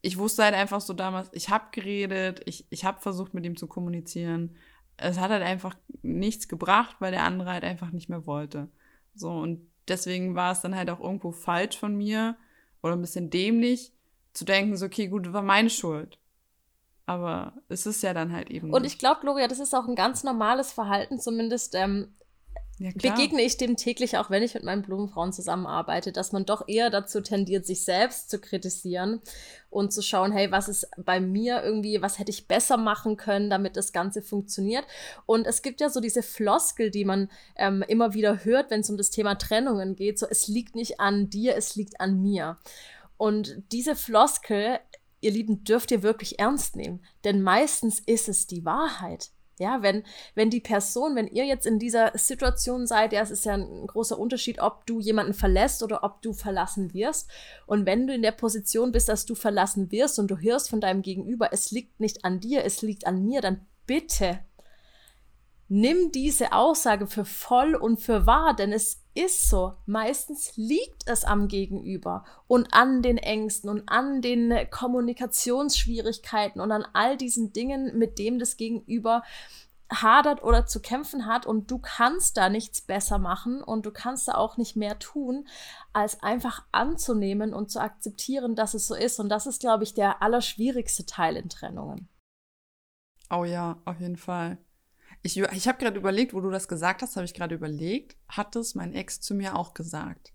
ich 0.00 0.16
wusste 0.16 0.42
halt 0.42 0.54
einfach 0.54 0.80
so 0.80 0.94
damals, 0.94 1.28
ich 1.34 1.50
habe 1.50 1.66
geredet, 1.70 2.40
ich, 2.46 2.66
ich 2.70 2.86
habe 2.86 3.02
versucht, 3.02 3.34
mit 3.34 3.44
ihm 3.44 3.58
zu 3.58 3.66
kommunizieren. 3.66 4.56
Es 4.96 5.18
hat 5.18 5.30
halt 5.30 5.42
einfach 5.42 5.76
nichts 6.00 6.48
gebracht, 6.48 6.96
weil 7.00 7.12
der 7.12 7.24
andere 7.24 7.50
halt 7.50 7.64
einfach 7.64 7.90
nicht 7.90 8.08
mehr 8.08 8.24
wollte. 8.24 8.70
So, 9.12 9.30
und 9.32 9.70
deswegen 9.86 10.34
war 10.34 10.52
es 10.52 10.62
dann 10.62 10.74
halt 10.74 10.88
auch 10.88 11.00
irgendwo 11.00 11.30
falsch 11.30 11.76
von 11.76 11.94
mir 11.94 12.38
oder 12.80 12.94
ein 12.94 13.02
bisschen 13.02 13.28
dämlich 13.28 13.92
zu 14.32 14.44
denken, 14.44 14.76
so, 14.76 14.86
okay, 14.86 15.08
gut, 15.08 15.32
war 15.32 15.42
meine 15.42 15.70
Schuld. 15.70 16.18
Aber 17.06 17.54
es 17.68 17.86
ist 17.86 18.02
ja 18.02 18.14
dann 18.14 18.32
halt 18.32 18.50
eben. 18.50 18.72
Und 18.72 18.84
ich 18.84 18.98
glaube, 18.98 19.20
Gloria, 19.22 19.48
das 19.48 19.58
ist 19.58 19.74
auch 19.74 19.88
ein 19.88 19.96
ganz 19.96 20.22
normales 20.22 20.72
Verhalten, 20.72 21.18
zumindest 21.18 21.74
ähm, 21.74 22.14
ja, 22.80 22.92
begegne 22.94 23.42
ich 23.42 23.58
dem 23.58 23.76
täglich, 23.76 24.16
auch 24.16 24.30
wenn 24.30 24.42
ich 24.42 24.54
mit 24.54 24.62
meinen 24.62 24.80
Blumenfrauen 24.80 25.34
zusammenarbeite, 25.34 26.12
dass 26.12 26.32
man 26.32 26.46
doch 26.46 26.66
eher 26.66 26.88
dazu 26.88 27.20
tendiert, 27.20 27.66
sich 27.66 27.84
selbst 27.84 28.30
zu 28.30 28.40
kritisieren 28.40 29.20
und 29.68 29.92
zu 29.92 30.00
schauen, 30.00 30.32
hey, 30.32 30.50
was 30.50 30.66
ist 30.66 30.88
bei 30.96 31.20
mir 31.20 31.62
irgendwie, 31.62 32.00
was 32.00 32.18
hätte 32.18 32.30
ich 32.30 32.48
besser 32.48 32.78
machen 32.78 33.18
können, 33.18 33.50
damit 33.50 33.76
das 33.76 33.92
Ganze 33.92 34.22
funktioniert. 34.22 34.86
Und 35.26 35.46
es 35.46 35.60
gibt 35.60 35.82
ja 35.82 35.90
so 35.90 36.00
diese 36.00 36.22
Floskel, 36.22 36.90
die 36.90 37.04
man 37.04 37.30
ähm, 37.56 37.84
immer 37.86 38.14
wieder 38.14 38.44
hört, 38.44 38.70
wenn 38.70 38.80
es 38.80 38.88
um 38.88 38.96
das 38.96 39.10
Thema 39.10 39.34
Trennungen 39.34 39.94
geht, 39.94 40.18
so 40.18 40.26
es 40.30 40.48
liegt 40.48 40.74
nicht 40.74 41.00
an 41.00 41.28
dir, 41.28 41.56
es 41.56 41.76
liegt 41.76 42.00
an 42.00 42.22
mir. 42.22 42.56
Und 43.20 43.64
diese 43.70 43.96
Floskel, 43.96 44.78
ihr 45.20 45.30
Lieben, 45.30 45.62
dürft 45.62 45.90
ihr 45.90 46.02
wirklich 46.02 46.38
ernst 46.38 46.74
nehmen, 46.74 47.04
denn 47.22 47.42
meistens 47.42 48.00
ist 48.00 48.30
es 48.30 48.46
die 48.46 48.64
Wahrheit. 48.64 49.28
Ja, 49.58 49.82
wenn, 49.82 50.04
wenn 50.34 50.48
die 50.48 50.62
Person, 50.62 51.16
wenn 51.16 51.26
ihr 51.26 51.44
jetzt 51.44 51.66
in 51.66 51.78
dieser 51.78 52.12
Situation 52.16 52.86
seid, 52.86 53.12
ja, 53.12 53.20
es 53.20 53.30
ist 53.30 53.44
ja 53.44 53.52
ein 53.52 53.86
großer 53.86 54.18
Unterschied, 54.18 54.58
ob 54.62 54.86
du 54.86 55.00
jemanden 55.00 55.34
verlässt 55.34 55.82
oder 55.82 56.02
ob 56.02 56.22
du 56.22 56.32
verlassen 56.32 56.94
wirst. 56.94 57.28
Und 57.66 57.84
wenn 57.84 58.06
du 58.06 58.14
in 58.14 58.22
der 58.22 58.32
Position 58.32 58.90
bist, 58.90 59.10
dass 59.10 59.26
du 59.26 59.34
verlassen 59.34 59.92
wirst 59.92 60.18
und 60.18 60.30
du 60.30 60.38
hörst 60.38 60.70
von 60.70 60.80
deinem 60.80 61.02
Gegenüber, 61.02 61.52
es 61.52 61.70
liegt 61.70 62.00
nicht 62.00 62.24
an 62.24 62.40
dir, 62.40 62.64
es 62.64 62.80
liegt 62.80 63.06
an 63.06 63.22
mir, 63.22 63.42
dann 63.42 63.66
bitte 63.84 64.38
nimm 65.70 66.10
diese 66.10 66.52
Aussage 66.52 67.06
für 67.06 67.24
voll 67.24 67.76
und 67.76 67.98
für 68.00 68.26
wahr, 68.26 68.54
denn 68.54 68.72
es 68.72 69.04
ist 69.14 69.48
so. 69.48 69.74
Meistens 69.86 70.56
liegt 70.56 71.06
es 71.06 71.24
am 71.24 71.46
Gegenüber 71.46 72.24
und 72.48 72.74
an 72.74 73.02
den 73.02 73.18
Ängsten 73.18 73.70
und 73.70 73.88
an 73.88 74.20
den 74.20 74.52
Kommunikationsschwierigkeiten 74.68 76.60
und 76.60 76.72
an 76.72 76.84
all 76.92 77.16
diesen 77.16 77.52
Dingen, 77.52 77.96
mit 77.96 78.18
dem 78.18 78.40
das 78.40 78.56
Gegenüber 78.56 79.22
hadert 79.92 80.42
oder 80.42 80.66
zu 80.66 80.80
kämpfen 80.80 81.26
hat 81.26 81.46
und 81.46 81.70
du 81.70 81.78
kannst 81.78 82.36
da 82.36 82.48
nichts 82.48 82.80
besser 82.80 83.18
machen 83.18 83.62
und 83.62 83.86
du 83.86 83.92
kannst 83.92 84.26
da 84.26 84.34
auch 84.34 84.56
nicht 84.56 84.74
mehr 84.74 84.98
tun, 84.98 85.46
als 85.92 86.20
einfach 86.20 86.64
anzunehmen 86.72 87.54
und 87.54 87.70
zu 87.70 87.80
akzeptieren, 87.80 88.56
dass 88.56 88.74
es 88.74 88.88
so 88.88 88.94
ist. 88.96 89.20
Und 89.20 89.28
das 89.28 89.46
ist, 89.46 89.60
glaube 89.60 89.84
ich, 89.84 89.94
der 89.94 90.20
allerschwierigste 90.20 91.06
Teil 91.06 91.36
in 91.36 91.48
Trennungen. 91.48 92.08
Oh 93.30 93.44
ja, 93.44 93.78
auf 93.84 94.00
jeden 94.00 94.16
Fall. 94.16 94.58
Ich, 95.22 95.36
ich 95.36 95.68
habe 95.68 95.78
gerade 95.78 95.98
überlegt, 95.98 96.32
wo 96.32 96.40
du 96.40 96.50
das 96.50 96.66
gesagt 96.66 97.02
hast, 97.02 97.16
habe 97.16 97.26
ich 97.26 97.34
gerade 97.34 97.54
überlegt, 97.54 98.16
hat 98.28 98.56
es 98.56 98.74
mein 98.74 98.94
Ex 98.94 99.20
zu 99.20 99.34
mir 99.34 99.56
auch 99.56 99.74
gesagt. 99.74 100.32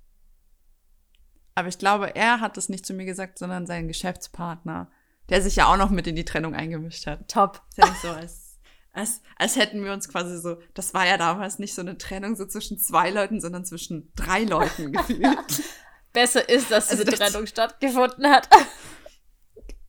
Aber 1.56 1.70
ich 1.70 1.80
glaube, 1.80 2.16
er 2.16 2.42
hat 2.42 2.58
es 2.58 2.70
nicht 2.70 2.86
zu 2.86 2.94
mir 2.94 3.06
gesagt, 3.06 3.40
sondern 3.40 3.66
sein 3.66 3.88
Geschäftspartner, 3.88 4.92
der 5.30 5.42
sich 5.42 5.56
ja 5.56 5.68
auch 5.68 5.78
noch 5.78 5.90
mit 5.90 6.06
in 6.06 6.16
die 6.16 6.26
Trennung 6.26 6.54
eingemischt 6.54 7.08
hat. 7.08 7.30
Top. 7.30 7.64
Ist 7.70 7.78
ja 7.78 7.96
so, 8.02 8.10
als, 8.10 8.60
als, 8.92 9.22
als 9.38 9.56
hätten 9.56 9.84
wir 9.84 9.94
uns 9.94 10.10
quasi 10.10 10.38
so, 10.38 10.58
das 10.74 10.94
war 10.94 11.08
ja 11.08 11.18
damals 11.18 11.58
nicht 11.58 11.74
so 11.74 11.82
eine 11.82 11.98
Trennung 11.98 12.36
so 12.36 12.46
zwischen 12.46 12.78
zwei 12.78 13.10
Leuten, 13.10 13.40
sondern 13.40 13.66
zwischen 13.66 14.12
drei 14.16 14.44
Leuten 14.44 14.92
gefühlt. 14.92 15.64
Besser 16.14 16.48
ist, 16.48 16.72
dass 16.72 16.90
also 16.90 17.04
diese 17.04 17.18
das, 17.18 17.32
Trennung 17.32 17.48
stattgefunden 17.48 18.28
hat. 18.30 18.50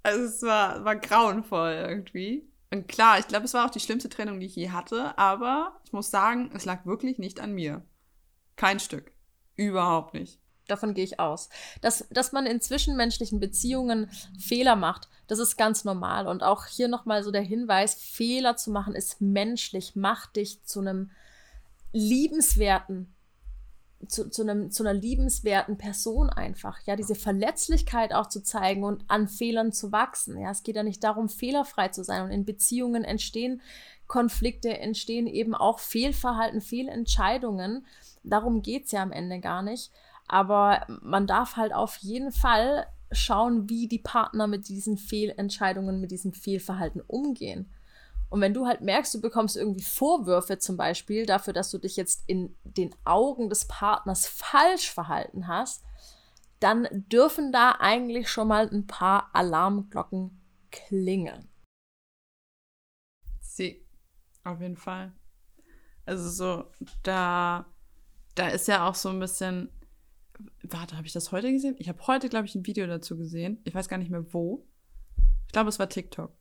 Also 0.02 0.22
es 0.22 0.42
war, 0.42 0.84
war 0.84 0.94
grauenvoll 0.94 1.72
irgendwie. 1.72 2.48
Und 2.76 2.88
klar, 2.88 3.18
ich 3.18 3.26
glaube, 3.26 3.46
es 3.46 3.54
war 3.54 3.64
auch 3.64 3.70
die 3.70 3.80
schlimmste 3.80 4.10
Trennung, 4.10 4.38
die 4.38 4.46
ich 4.46 4.56
je 4.56 4.70
hatte, 4.70 5.16
aber 5.16 5.80
ich 5.84 5.94
muss 5.94 6.10
sagen, 6.10 6.50
es 6.54 6.66
lag 6.66 6.84
wirklich 6.84 7.18
nicht 7.18 7.40
an 7.40 7.52
mir. 7.52 7.82
Kein 8.56 8.80
Stück. 8.80 9.12
Überhaupt 9.54 10.12
nicht. 10.12 10.38
Davon 10.68 10.92
gehe 10.92 11.04
ich 11.04 11.18
aus. 11.18 11.48
Dass, 11.80 12.06
dass 12.10 12.32
man 12.32 12.44
in 12.44 12.60
zwischenmenschlichen 12.60 13.40
Beziehungen 13.40 14.10
Fehler 14.38 14.76
macht, 14.76 15.08
das 15.26 15.38
ist 15.38 15.56
ganz 15.56 15.84
normal. 15.84 16.26
Und 16.26 16.42
auch 16.42 16.66
hier 16.66 16.88
nochmal 16.88 17.22
so 17.22 17.30
der 17.30 17.40
Hinweis, 17.40 17.94
Fehler 17.94 18.56
zu 18.56 18.70
machen 18.70 18.94
ist 18.94 19.22
menschlich, 19.22 19.96
macht 19.96 20.36
dich 20.36 20.62
zu 20.64 20.80
einem 20.80 21.10
liebenswerten 21.92 23.15
zu, 24.08 24.28
zu, 24.30 24.42
einem, 24.42 24.70
zu 24.70 24.82
einer 24.82 24.94
liebenswerten 24.94 25.78
Person 25.78 26.30
einfach. 26.30 26.80
Ja, 26.84 26.96
diese 26.96 27.14
Verletzlichkeit 27.14 28.12
auch 28.12 28.28
zu 28.28 28.42
zeigen 28.42 28.84
und 28.84 29.04
an 29.08 29.28
Fehlern 29.28 29.72
zu 29.72 29.92
wachsen. 29.92 30.38
Ja, 30.38 30.50
es 30.50 30.62
geht 30.62 30.76
ja 30.76 30.82
nicht 30.82 31.02
darum, 31.02 31.28
fehlerfrei 31.28 31.88
zu 31.88 32.04
sein. 32.04 32.22
Und 32.22 32.30
in 32.30 32.44
Beziehungen 32.44 33.04
entstehen 33.04 33.60
Konflikte, 34.06 34.78
entstehen 34.78 35.26
eben 35.26 35.54
auch 35.54 35.78
Fehlverhalten, 35.78 36.60
Fehlentscheidungen. 36.60 37.86
Darum 38.22 38.62
geht 38.62 38.86
es 38.86 38.92
ja 38.92 39.02
am 39.02 39.12
Ende 39.12 39.40
gar 39.40 39.62
nicht. 39.62 39.90
Aber 40.28 40.86
man 41.02 41.26
darf 41.26 41.56
halt 41.56 41.72
auf 41.72 41.96
jeden 41.96 42.32
Fall 42.32 42.86
schauen, 43.12 43.68
wie 43.68 43.88
die 43.88 43.98
Partner 43.98 44.46
mit 44.46 44.68
diesen 44.68 44.96
Fehlentscheidungen, 44.96 46.00
mit 46.00 46.10
diesem 46.10 46.32
Fehlverhalten 46.32 47.00
umgehen. 47.06 47.70
Und 48.28 48.40
wenn 48.40 48.54
du 48.54 48.66
halt 48.66 48.80
merkst, 48.80 49.14
du 49.14 49.20
bekommst 49.20 49.56
irgendwie 49.56 49.82
Vorwürfe 49.82 50.58
zum 50.58 50.76
Beispiel 50.76 51.26
dafür, 51.26 51.52
dass 51.52 51.70
du 51.70 51.78
dich 51.78 51.96
jetzt 51.96 52.24
in 52.26 52.56
den 52.64 52.94
Augen 53.04 53.48
des 53.48 53.66
Partners 53.66 54.26
falsch 54.26 54.90
verhalten 54.90 55.46
hast, 55.46 55.84
dann 56.60 56.88
dürfen 56.92 57.52
da 57.52 57.76
eigentlich 57.78 58.28
schon 58.28 58.48
mal 58.48 58.68
ein 58.68 58.86
paar 58.86 59.30
Alarmglocken 59.34 60.40
klingeln. 60.70 61.48
Sie, 63.40 63.86
auf 64.44 64.60
jeden 64.60 64.76
Fall. 64.76 65.12
Also 66.04 66.28
so, 66.28 66.70
da, 67.02 67.66
da 68.34 68.48
ist 68.48 68.68
ja 68.68 68.88
auch 68.88 68.94
so 68.94 69.08
ein 69.08 69.20
bisschen, 69.20 69.70
warte, 70.62 70.96
habe 70.96 71.06
ich 71.06 71.12
das 71.12 71.32
heute 71.32 71.52
gesehen? 71.52 71.76
Ich 71.78 71.88
habe 71.88 72.06
heute, 72.06 72.28
glaube 72.28 72.46
ich, 72.46 72.54
ein 72.54 72.66
Video 72.66 72.86
dazu 72.86 73.16
gesehen. 73.16 73.60
Ich 73.64 73.74
weiß 73.74 73.88
gar 73.88 73.98
nicht 73.98 74.10
mehr 74.10 74.32
wo. 74.32 74.66
Ich 75.46 75.52
glaube, 75.52 75.68
es 75.68 75.78
war 75.78 75.88
TikTok. 75.88 76.32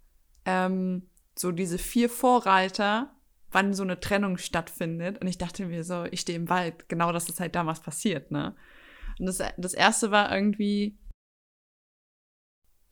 Ähm, 0.45 1.09
so 1.37 1.51
diese 1.51 1.77
vier 1.77 2.09
Vorreiter, 2.09 3.13
wann 3.51 3.73
so 3.73 3.83
eine 3.83 3.99
Trennung 3.99 4.37
stattfindet. 4.37 5.19
Und 5.21 5.27
ich 5.27 5.37
dachte 5.37 5.65
mir 5.65 5.83
so, 5.83 6.05
ich 6.05 6.21
stehe 6.21 6.37
im 6.37 6.49
Wald. 6.49 6.89
Genau 6.89 7.11
das 7.11 7.29
ist 7.29 7.39
halt 7.39 7.55
damals 7.55 7.79
passiert, 7.79 8.31
ne? 8.31 8.55
Und 9.19 9.27
das, 9.27 9.41
das 9.57 9.73
erste 9.73 10.11
war 10.11 10.33
irgendwie. 10.33 10.97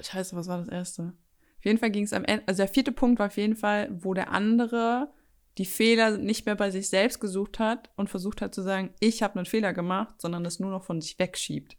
Scheiße, 0.02 0.36
was 0.36 0.48
war 0.48 0.60
das 0.60 0.70
erste? 0.70 1.14
Auf 1.60 1.66
jeden 1.66 1.80
Fall 1.80 1.92
ging 1.92 2.04
es 2.04 2.14
am 2.14 2.26
Ende. 2.26 2.44
Also 2.48 2.64
der 2.64 2.74
vierte 2.74 2.92
Punkt 2.92 3.20
war 3.20 3.28
auf 3.28 3.38
jeden 3.38 3.56
Fall, 3.56 3.90
wo 3.92 4.14
der 4.14 4.32
andere 4.32 5.14
die 5.58 5.66
Fehler 5.66 6.18
nicht 6.18 6.46
mehr 6.46 6.56
bei 6.56 6.72
sich 6.72 6.90
selbst 6.90 7.20
gesucht 7.20 7.60
hat 7.60 7.92
und 7.96 8.10
versucht 8.10 8.42
hat 8.42 8.56
zu 8.56 8.62
sagen, 8.62 8.94
ich 9.00 9.22
habe 9.22 9.36
einen 9.36 9.46
Fehler 9.46 9.72
gemacht, 9.72 10.20
sondern 10.20 10.46
es 10.46 10.60
nur 10.60 10.72
noch 10.72 10.84
von 10.84 11.00
sich 11.00 11.20
wegschiebt. 11.20 11.78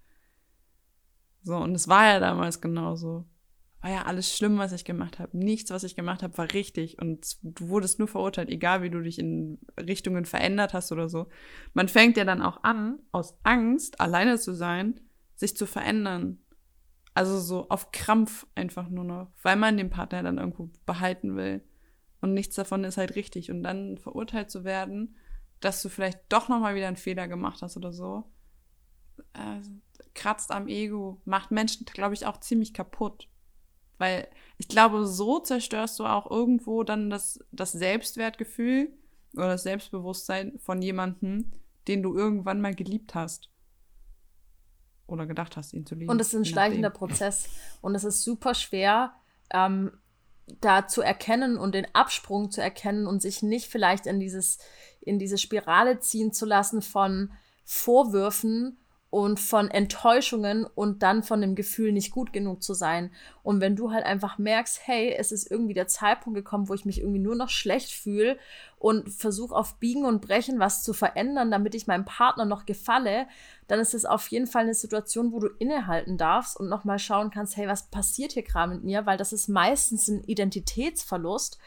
So, 1.43 1.57
und 1.57 1.75
es 1.75 1.89
war 1.89 2.07
ja 2.07 2.21
damals 2.21 2.61
genauso 2.61 3.27
war 3.85 3.91
ja 3.91 4.03
alles 4.07 4.35
schlimm, 4.35 4.57
was 4.57 4.73
ich 4.73 4.87
gemacht 4.87 5.19
habe. 5.19 5.37
Nichts, 5.37 5.71
was 5.71 5.85
ich 5.85 5.95
gemacht 5.95 6.23
habe, 6.23 6.39
war 6.39 6.51
richtig. 6.55 6.99
Und 6.99 7.37
du 7.43 7.69
wurdest 7.69 7.99
nur 7.99 8.09
verurteilt, 8.09 8.49
egal 8.49 8.81
wie 8.81 8.89
du 8.89 9.03
dich 9.03 9.19
in 9.19 9.59
Richtungen 9.79 10.25
verändert 10.25 10.73
hast 10.73 10.91
oder 10.91 11.11
so. 11.11 11.29
Man 11.75 11.89
fängt 11.89 12.17
ja 12.17 12.25
dann 12.25 12.41
auch 12.41 12.65
an, 12.65 12.99
aus 13.13 13.37
Angst, 13.43 14.01
alleine 14.01 14.39
zu 14.39 14.55
sein, 14.55 15.01
sich 15.35 15.55
zu 15.55 15.67
verändern. 15.67 16.39
Also 17.13 17.39
so 17.39 17.69
auf 17.69 17.93
Krampf 17.93 18.47
einfach 18.55 18.89
nur 18.89 19.05
noch, 19.05 19.31
weil 19.43 19.57
man 19.57 19.77
den 19.77 19.91
Partner 19.91 20.23
dann 20.23 20.39
irgendwo 20.39 20.71
behalten 20.87 21.37
will. 21.37 21.63
Und 22.23 22.33
nichts 22.33 22.57
davon 22.57 22.85
ist 22.85 22.97
halt 22.97 23.17
richtig. 23.17 23.51
Und 23.51 23.63
dann 23.63 23.99
verurteilt 23.99 24.51
zu 24.51 24.65
werden, 24.65 25.15
dass 25.61 25.83
du 25.83 25.91
vielleicht 25.91 26.21
doch 26.31 26.49
nochmal 26.49 26.75
wieder 26.75 26.89
einen 26.89 26.97
Fehler 26.97 27.29
gemacht 27.29 27.61
hast 27.61 27.77
oder 27.77 27.93
so, 27.93 28.33
äh, 29.35 29.61
kratzt 30.15 30.53
am 30.53 30.69
Ego, 30.69 31.21
macht 31.27 31.51
Menschen, 31.51 31.85
glaube 31.85 32.15
ich, 32.15 32.25
auch 32.25 32.41
ziemlich 32.41 32.73
kaputt. 32.73 33.29
Weil 33.99 34.29
ich 34.59 34.69
glaube, 34.69 35.07
so 35.07 35.41
zerstörst 35.41 35.99
du 35.99 36.05
auch 36.05 36.31
irgendwo 36.31 36.83
dann 36.83 37.11
das, 37.11 37.41
das 37.53 37.73
Selbstwertgefühl 37.73 38.93
oder 39.35 39.49
das 39.49 39.63
Selbstbewusstsein 39.65 40.59
von 40.59 40.81
jemandem, 40.83 41.53
den 41.89 42.03
du 42.03 42.17
irgendwann 42.17 42.61
mal 42.61 42.75
geliebt 42.75 43.15
hast. 43.15 43.51
Oder 45.07 45.27
gedacht 45.27 45.57
hast, 45.57 45.75
ihn 45.75 45.85
zu 45.85 45.95
lieben. 45.95 46.11
Und 46.11 46.21
es 46.21 46.29
ist 46.29 46.35
ein 46.35 46.45
schleichender 46.45 46.91
Prozess. 46.91 47.49
Und 47.83 47.95
es 47.95 48.05
ist 48.05 48.23
super 48.23 48.55
schwer, 48.55 49.15
ähm, 49.51 49.93
da 50.61 50.87
zu 50.87 51.03
erkennen 51.03 51.57
und 51.57 51.75
den 51.75 51.87
Absprung 51.95 52.51
zu 52.51 52.61
erkennen 52.63 53.07
und 53.07 53.21
sich 53.21 53.43
nicht 53.43 53.67
vielleicht 53.67 54.07
in 54.07 54.21
dieses, 54.21 54.59
in 55.01 55.19
diese 55.19 55.39
Spirale 55.39 56.01
ziehen 56.01 56.33
zu 56.33 56.47
lassen 56.47 56.83
von 56.83 57.33
Vorwürfen 57.65 58.79
und 59.15 59.39
von 59.39 59.71
Enttäuschungen 59.71 60.67
und 60.75 61.05
dann 61.05 61.23
von 61.23 61.41
dem 61.41 61.55
Gefühl, 61.55 61.93
nicht 61.93 62.11
gut 62.11 62.33
genug 62.33 62.65
zu 62.65 62.75
sein. 62.75 63.13
Und 63.45 63.61
wenn 63.61 63.77
du 63.77 63.93
halt 63.93 64.05
einfach 64.05 64.39
merkst, 64.39 64.81
hey, 64.89 65.15
es 65.17 65.31
ist 65.31 65.49
irgendwie 65.49 65.73
der 65.73 65.87
Zeitpunkt 65.87 66.37
gekommen, 66.37 66.69
wo 66.69 66.75
ich 66.75 66.85
mich 66.85 66.99
irgendwie 66.99 67.21
nur 67.21 67.37
noch 67.37 67.49
schlecht 67.49 67.93
fühle 67.93 68.37
und 68.77 69.09
versuche 69.09 69.55
auf 69.55 69.77
Biegen 69.77 70.05
und 70.05 70.21
Brechen 70.21 70.59
was 70.59 70.83
zu 70.83 70.93
verändern, 70.95 71.53
damit 71.53 71.77
ich 71.77 71.87
meinem 71.87 72.05
Partner 72.05 72.45
noch 72.45 72.67
gefalle, 72.67 73.29
dann 73.69 73.79
ist 73.79 73.95
es 73.95 74.05
auf 74.05 74.27
jeden 74.33 74.49
Fall 74.49 74.65
eine 74.65 74.75
Situation, 74.75 75.31
wo 75.31 75.39
du 75.39 75.47
innehalten 75.61 76.19
darfst 76.19 76.59
und 76.59 76.69
nochmal 76.69 76.99
schauen 76.99 77.31
kannst, 77.31 77.57
hey, 77.57 77.69
was 77.69 77.87
passiert 77.87 78.33
hier 78.33 78.43
gerade 78.43 78.75
mit 78.75 78.83
mir? 78.83 79.07
Weil 79.07 79.17
das 79.17 79.33
ist 79.33 79.47
meistens 79.47 80.09
ein 80.09 80.25
Identitätsverlust. 80.25 81.61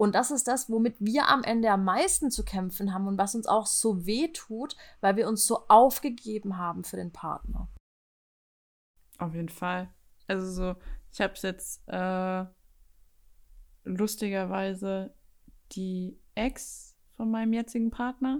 Und 0.00 0.14
das 0.14 0.30
ist 0.30 0.48
das, 0.48 0.70
womit 0.70 0.96
wir 0.98 1.28
am 1.28 1.44
Ende 1.44 1.70
am 1.70 1.84
meisten 1.84 2.30
zu 2.30 2.42
kämpfen 2.42 2.94
haben 2.94 3.06
und 3.06 3.18
was 3.18 3.34
uns 3.34 3.46
auch 3.46 3.66
so 3.66 4.06
weh 4.06 4.28
tut, 4.28 4.74
weil 5.02 5.16
wir 5.16 5.28
uns 5.28 5.46
so 5.46 5.66
aufgegeben 5.68 6.56
haben 6.56 6.84
für 6.84 6.96
den 6.96 7.12
Partner. 7.12 7.68
Auf 9.18 9.34
jeden 9.34 9.50
Fall. 9.50 9.92
Also 10.26 10.50
so, 10.50 10.76
ich 11.12 11.20
habe 11.20 11.34
es 11.34 11.42
jetzt 11.42 11.82
äh, 11.86 12.46
lustigerweise 13.84 15.12
die 15.72 16.18
Ex 16.34 16.96
von 17.18 17.30
meinem 17.30 17.52
jetzigen 17.52 17.90
Partner 17.90 18.38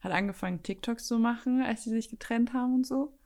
hat 0.00 0.10
angefangen 0.10 0.64
TikToks 0.64 1.06
zu 1.06 1.20
machen, 1.20 1.62
als 1.62 1.84
sie 1.84 1.90
sich 1.90 2.08
getrennt 2.08 2.54
haben 2.54 2.74
und 2.74 2.88
so. 2.88 3.16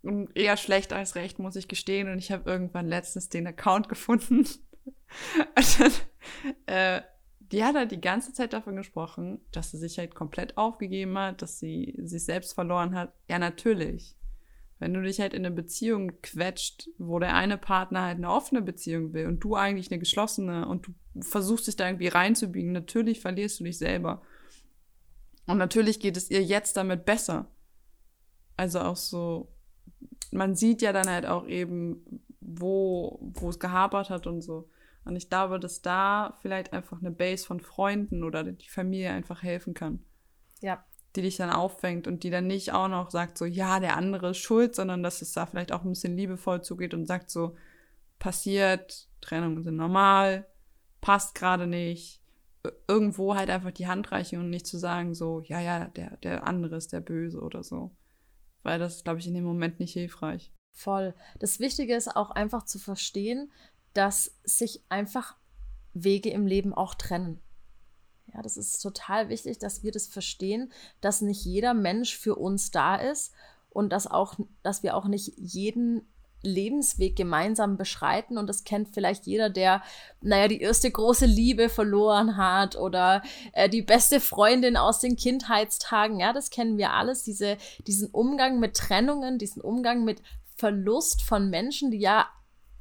Und 0.00 0.34
eher 0.34 0.56
schlecht 0.56 0.94
als 0.94 1.14
recht, 1.14 1.38
muss 1.38 1.56
ich 1.56 1.68
gestehen. 1.68 2.08
Und 2.08 2.18
ich 2.18 2.32
habe 2.32 2.50
irgendwann 2.50 2.88
letztens 2.88 3.28
den 3.28 3.46
Account 3.46 3.88
gefunden 3.90 4.46
und 5.56 5.80
dann, 5.80 5.92
äh, 6.66 7.02
die 7.52 7.64
hat 7.64 7.76
halt 7.76 7.92
die 7.92 8.00
ganze 8.00 8.32
Zeit 8.32 8.52
davon 8.52 8.76
gesprochen, 8.76 9.40
dass 9.52 9.70
sie 9.70 9.78
sich 9.78 9.98
halt 9.98 10.14
komplett 10.14 10.56
aufgegeben 10.56 11.16
hat, 11.18 11.42
dass 11.42 11.58
sie 11.58 11.94
sich 11.98 12.24
selbst 12.24 12.54
verloren 12.54 12.94
hat. 12.94 13.12
Ja, 13.28 13.38
natürlich. 13.38 14.16
Wenn 14.78 14.92
du 14.92 15.02
dich 15.02 15.20
halt 15.20 15.34
in 15.34 15.46
eine 15.46 15.54
Beziehung 15.54 16.20
quetscht, 16.20 16.88
wo 16.98 17.18
der 17.18 17.34
eine 17.34 17.56
Partner 17.56 18.02
halt 18.02 18.18
eine 18.18 18.30
offene 18.30 18.60
Beziehung 18.60 19.12
will 19.12 19.26
und 19.26 19.40
du 19.40 19.54
eigentlich 19.54 19.90
eine 19.90 20.00
geschlossene 20.00 20.66
und 20.66 20.88
du 20.88 20.94
versuchst 21.20 21.68
dich 21.68 21.76
da 21.76 21.86
irgendwie 21.86 22.08
reinzubiegen, 22.08 22.72
natürlich 22.72 23.20
verlierst 23.20 23.60
du 23.60 23.64
dich 23.64 23.78
selber. 23.78 24.22
Und 25.46 25.58
natürlich 25.58 26.00
geht 26.00 26.16
es 26.16 26.30
ihr 26.30 26.42
jetzt 26.42 26.76
damit 26.76 27.04
besser. 27.04 27.46
Also 28.56 28.80
auch 28.80 28.96
so, 28.96 29.48
man 30.32 30.56
sieht 30.56 30.82
ja 30.82 30.92
dann 30.92 31.08
halt 31.08 31.26
auch 31.26 31.46
eben, 31.46 32.24
wo, 32.40 33.18
wo 33.20 33.48
es 33.48 33.58
gehapert 33.58 34.10
hat 34.10 34.26
und 34.26 34.42
so. 34.42 34.68
Und 35.04 35.16
ich 35.16 35.28
glaube, 35.28 35.60
dass 35.60 35.82
da 35.82 36.38
vielleicht 36.40 36.72
einfach 36.72 37.00
eine 37.00 37.10
Base 37.10 37.44
von 37.44 37.60
Freunden 37.60 38.24
oder 38.24 38.42
die 38.42 38.68
Familie 38.68 39.10
einfach 39.10 39.42
helfen 39.42 39.74
kann. 39.74 40.04
Ja. 40.60 40.84
Die 41.14 41.22
dich 41.22 41.36
dann 41.36 41.50
auffängt 41.50 42.06
und 42.06 42.24
die 42.24 42.30
dann 42.30 42.46
nicht 42.46 42.72
auch 42.72 42.88
noch 42.88 43.10
sagt, 43.10 43.38
so, 43.38 43.44
ja, 43.44 43.80
der 43.80 43.96
andere 43.96 44.30
ist 44.30 44.38
schuld, 44.38 44.74
sondern 44.74 45.02
dass 45.02 45.22
es 45.22 45.32
da 45.32 45.46
vielleicht 45.46 45.72
auch 45.72 45.84
ein 45.84 45.90
bisschen 45.90 46.16
liebevoll 46.16 46.62
zugeht 46.62 46.94
und 46.94 47.06
sagt 47.06 47.30
so, 47.30 47.54
passiert, 48.18 49.08
Trennungen 49.20 49.62
sind 49.62 49.76
normal, 49.76 50.46
passt 51.00 51.34
gerade 51.34 51.66
nicht, 51.66 52.22
irgendwo 52.88 53.34
halt 53.34 53.50
einfach 53.50 53.70
die 53.70 53.86
Hand 53.86 54.10
reichen 54.10 54.38
und 54.40 54.50
nicht 54.50 54.66
zu 54.66 54.78
sagen, 54.78 55.14
so, 55.14 55.42
ja, 55.42 55.60
ja, 55.60 55.86
der, 55.88 56.16
der 56.18 56.46
andere 56.46 56.76
ist 56.76 56.92
der 56.92 57.00
Böse 57.00 57.40
oder 57.40 57.62
so. 57.62 57.94
Weil 58.62 58.78
das 58.78 58.96
ist, 58.96 59.04
glaube 59.04 59.20
ich, 59.20 59.26
in 59.26 59.34
dem 59.34 59.44
Moment 59.44 59.78
nicht 59.80 59.92
hilfreich. 59.92 60.52
Voll. 60.72 61.14
Das 61.38 61.60
Wichtige 61.60 61.94
ist 61.94 62.16
auch 62.16 62.30
einfach 62.30 62.64
zu 62.64 62.78
verstehen, 62.78 63.52
dass 63.94 64.32
sich 64.44 64.82
einfach 64.88 65.36
Wege 65.94 66.30
im 66.30 66.46
Leben 66.46 66.74
auch 66.74 66.94
trennen. 66.94 67.40
Ja, 68.32 68.42
das 68.42 68.56
ist 68.56 68.80
total 68.80 69.28
wichtig, 69.28 69.58
dass 69.58 69.82
wir 69.82 69.92
das 69.92 70.06
verstehen, 70.06 70.72
dass 71.00 71.20
nicht 71.20 71.44
jeder 71.44 71.72
Mensch 71.72 72.18
für 72.18 72.34
uns 72.34 72.70
da 72.70 72.96
ist 72.96 73.32
und 73.70 73.92
dass 73.92 74.06
auch, 74.06 74.34
dass 74.62 74.82
wir 74.82 74.96
auch 74.96 75.06
nicht 75.06 75.32
jeden 75.36 76.06
Lebensweg 76.42 77.16
gemeinsam 77.16 77.76
beschreiten. 77.76 78.38
Und 78.38 78.48
das 78.48 78.64
kennt 78.64 78.88
vielleicht 78.88 79.26
jeder, 79.26 79.50
der, 79.50 79.82
naja, 80.20 80.48
die 80.48 80.60
erste 80.60 80.90
große 80.90 81.26
Liebe 81.26 81.68
verloren 81.68 82.36
hat 82.36 82.76
oder 82.76 83.22
äh, 83.52 83.68
die 83.68 83.82
beste 83.82 84.20
Freundin 84.20 84.76
aus 84.76 85.00
den 85.00 85.16
Kindheitstagen. 85.16 86.20
Ja, 86.20 86.32
das 86.32 86.50
kennen 86.50 86.78
wir 86.78 86.92
alles. 86.92 87.22
Diese, 87.22 87.56
diesen 87.86 88.08
Umgang 88.10 88.60
mit 88.60 88.76
Trennungen, 88.76 89.38
diesen 89.38 89.62
Umgang 89.62 90.04
mit 90.04 90.22
Verlust 90.56 91.22
von 91.22 91.50
Menschen, 91.50 91.90
die 91.90 91.98
ja 91.98 92.26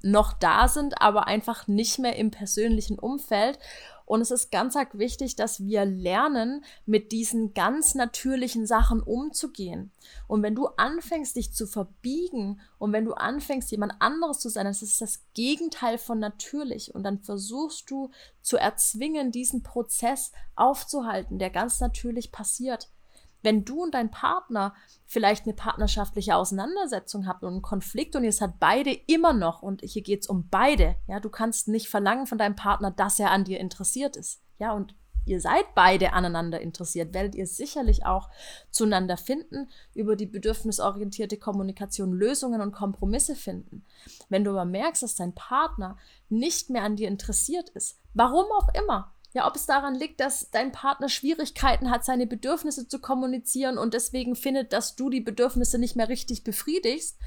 noch 0.03 0.33
da 0.33 0.67
sind, 0.67 1.01
aber 1.01 1.27
einfach 1.27 1.67
nicht 1.67 1.97
mehr 1.97 2.17
im 2.17 2.29
persönlichen 2.29 2.99
Umfeld. 2.99 3.57
Und 4.05 4.19
es 4.19 4.31
ist 4.31 4.51
ganz 4.51 4.75
arg 4.75 4.97
wichtig, 4.97 5.37
dass 5.37 5.63
wir 5.63 5.85
lernen, 5.85 6.65
mit 6.85 7.13
diesen 7.13 7.53
ganz 7.53 7.95
natürlichen 7.95 8.67
Sachen 8.67 9.01
umzugehen. 9.01 9.91
Und 10.27 10.43
wenn 10.43 10.55
du 10.55 10.67
anfängst, 10.67 11.37
dich 11.37 11.53
zu 11.53 11.65
verbiegen 11.65 12.59
und 12.77 12.91
wenn 12.91 13.05
du 13.05 13.13
anfängst, 13.13 13.71
jemand 13.71 13.93
anderes 13.99 14.39
zu 14.39 14.49
sein, 14.49 14.65
das 14.65 14.81
ist 14.81 14.99
das 14.99 15.23
Gegenteil 15.33 15.97
von 15.97 16.19
natürlich. 16.19 16.93
Und 16.93 17.03
dann 17.03 17.19
versuchst 17.19 17.89
du 17.89 18.11
zu 18.41 18.57
erzwingen, 18.57 19.31
diesen 19.31 19.63
Prozess 19.63 20.33
aufzuhalten, 20.55 21.39
der 21.39 21.49
ganz 21.49 21.79
natürlich 21.79 22.33
passiert. 22.33 22.89
Wenn 23.43 23.65
du 23.65 23.83
und 23.83 23.93
dein 23.93 24.09
Partner 24.09 24.73
vielleicht 25.05 25.45
eine 25.45 25.53
partnerschaftliche 25.53 26.35
Auseinandersetzung 26.35 27.27
habt 27.27 27.43
und 27.43 27.51
einen 27.53 27.61
Konflikt 27.61 28.15
und 28.15 28.23
ihr 28.23 28.31
seid 28.31 28.59
beide 28.59 28.91
immer 28.91 29.33
noch, 29.33 29.61
und 29.61 29.81
hier 29.83 30.01
geht 30.01 30.21
es 30.21 30.27
um 30.27 30.47
beide, 30.49 30.95
ja, 31.07 31.19
du 31.19 31.29
kannst 31.29 31.67
nicht 31.67 31.89
verlangen 31.89 32.25
von 32.25 32.37
deinem 32.37 32.55
Partner, 32.55 32.89
dass 32.89 33.19
er 33.19 33.31
an 33.31 33.43
dir 33.43 33.59
interessiert 33.59 34.15
ist. 34.15 34.41
Ja, 34.57 34.71
und 34.71 34.95
ihr 35.25 35.39
seid 35.39 35.75
beide 35.75 36.13
aneinander 36.13 36.61
interessiert, 36.61 37.13
werdet 37.13 37.35
ihr 37.35 37.47
sicherlich 37.47 38.05
auch 38.05 38.29
zueinander 38.71 39.17
finden, 39.17 39.69
über 39.93 40.15
die 40.15 40.25
bedürfnisorientierte 40.25 41.37
Kommunikation 41.37 42.13
Lösungen 42.13 42.61
und 42.61 42.71
Kompromisse 42.71 43.35
finden. 43.35 43.85
Wenn 44.29 44.43
du 44.43 44.51
aber 44.51 44.65
merkst, 44.65 45.03
dass 45.03 45.15
dein 45.15 45.35
Partner 45.35 45.97
nicht 46.29 46.69
mehr 46.69 46.83
an 46.83 46.95
dir 46.95 47.07
interessiert 47.07 47.69
ist, 47.69 47.99
warum 48.13 48.45
auch 48.57 48.69
immer, 48.73 49.12
ja, 49.33 49.47
ob 49.47 49.55
es 49.55 49.65
daran 49.65 49.95
liegt, 49.95 50.19
dass 50.19 50.51
dein 50.51 50.71
Partner 50.71 51.09
Schwierigkeiten 51.09 51.89
hat, 51.89 52.05
seine 52.05 52.27
Bedürfnisse 52.27 52.87
zu 52.87 52.99
kommunizieren 52.99 53.77
und 53.79 53.95
deswegen 53.95 54.35
findet, 54.35 54.73
dass 54.73 54.95
du 54.95 55.09
die 55.09 55.21
Bedürfnisse 55.21 55.79
nicht 55.79 55.95
mehr 55.95 56.07
richtig 56.07 56.43
befriedigst, 56.43 57.17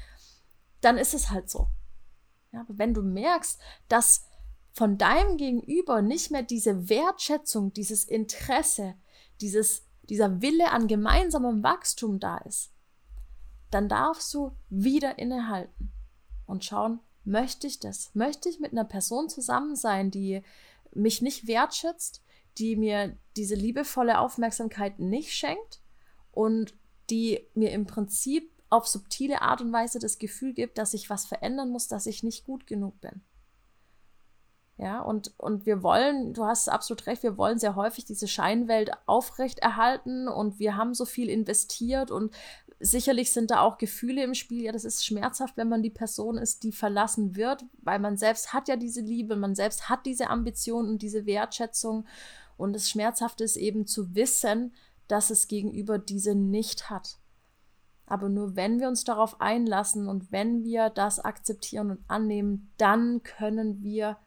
dann 0.79 0.97
ist 0.97 1.13
es 1.13 1.29
halt 1.29 1.49
so. 1.49 1.67
Ja, 2.53 2.61
aber 2.61 2.77
wenn 2.77 2.93
du 2.93 3.01
merkst, 3.01 3.59
dass 3.89 4.25
von 4.71 4.97
deinem 4.97 5.37
Gegenüber 5.37 6.01
nicht 6.01 6.31
mehr 6.31 6.43
diese 6.43 6.87
Wertschätzung, 6.87 7.73
dieses 7.73 8.05
Interesse, 8.05 8.95
dieses, 9.41 9.85
dieser 10.03 10.41
Wille 10.41 10.71
an 10.71 10.87
gemeinsamem 10.87 11.61
Wachstum 11.61 12.19
da 12.19 12.37
ist, 12.37 12.71
dann 13.69 13.89
darfst 13.89 14.33
du 14.33 14.55
wieder 14.69 15.19
innehalten 15.19 15.91
und 16.45 16.63
schauen, 16.63 17.01
möchte 17.25 17.67
ich 17.67 17.79
das? 17.79 18.15
Möchte 18.15 18.47
ich 18.47 18.59
mit 18.59 18.71
einer 18.71 18.85
Person 18.85 19.27
zusammen 19.27 19.75
sein, 19.75 20.09
die 20.09 20.41
mich 20.93 21.21
nicht 21.21 21.47
wertschätzt, 21.47 22.23
die 22.57 22.75
mir 22.75 23.17
diese 23.35 23.55
liebevolle 23.55 24.19
Aufmerksamkeit 24.19 24.99
nicht 24.99 25.31
schenkt 25.31 25.81
und 26.31 26.75
die 27.09 27.47
mir 27.53 27.71
im 27.71 27.85
Prinzip 27.85 28.51
auf 28.69 28.87
subtile 28.87 29.41
Art 29.41 29.61
und 29.61 29.71
Weise 29.71 29.99
das 29.99 30.17
Gefühl 30.17 30.53
gibt, 30.53 30.77
dass 30.77 30.93
ich 30.93 31.09
was 31.09 31.25
verändern 31.25 31.69
muss, 31.69 31.87
dass 31.87 32.05
ich 32.05 32.23
nicht 32.23 32.43
gut 32.43 32.67
genug 32.67 32.99
bin. 32.99 33.21
Ja, 34.77 35.01
und, 35.01 35.33
und 35.37 35.65
wir 35.65 35.81
wollen, 35.81 36.33
du 36.33 36.45
hast 36.45 36.69
absolut 36.69 37.07
recht, 37.07 37.23
wir 37.23 37.35
wollen 37.35 37.57
sehr 37.57 37.75
häufig 37.75 38.05
diese 38.05 38.27
Scheinwelt 38.27 38.91
aufrechterhalten 39.07 40.27
und 40.27 40.59
wir 40.59 40.77
haben 40.77 40.93
so 40.93 41.05
viel 41.05 41.29
investiert 41.29 42.11
und 42.11 42.31
sicherlich 42.79 43.33
sind 43.33 43.49
da 43.49 43.61
auch 43.61 43.79
Gefühle 43.79 44.23
im 44.23 44.35
Spiel. 44.35 44.63
Ja, 44.63 44.71
das 44.71 44.85
ist 44.85 45.03
schmerzhaft, 45.03 45.57
wenn 45.57 45.67
man 45.67 45.81
die 45.81 45.89
Person 45.89 46.37
ist, 46.37 46.63
die 46.63 46.71
verlassen 46.71 47.35
wird, 47.35 47.65
weil 47.81 47.97
man 47.97 48.17
selbst 48.17 48.53
hat 48.53 48.67
ja 48.67 48.75
diese 48.75 49.01
Liebe, 49.01 49.35
man 49.35 49.55
selbst 49.55 49.89
hat 49.89 50.05
diese 50.05 50.29
Ambition 50.29 50.87
und 50.87 51.01
diese 51.01 51.25
Wertschätzung. 51.25 52.05
Und 52.55 52.73
das 52.73 52.89
Schmerzhafte 52.89 53.43
ist 53.43 53.55
eben 53.55 53.87
zu 53.87 54.13
wissen, 54.13 54.73
dass 55.07 55.29
es 55.29 55.47
gegenüber 55.47 55.97
diese 55.97 56.35
nicht 56.35 56.89
hat. 56.89 57.17
Aber 58.05 58.29
nur 58.29 58.55
wenn 58.55 58.79
wir 58.79 58.87
uns 58.87 59.03
darauf 59.03 59.41
einlassen 59.41 60.07
und 60.07 60.31
wenn 60.31 60.63
wir 60.63 60.89
das 60.89 61.19
akzeptieren 61.19 61.91
und 61.91 61.99
annehmen, 62.07 62.71
dann 62.77 63.21
können 63.23 63.81
wir 63.81 64.17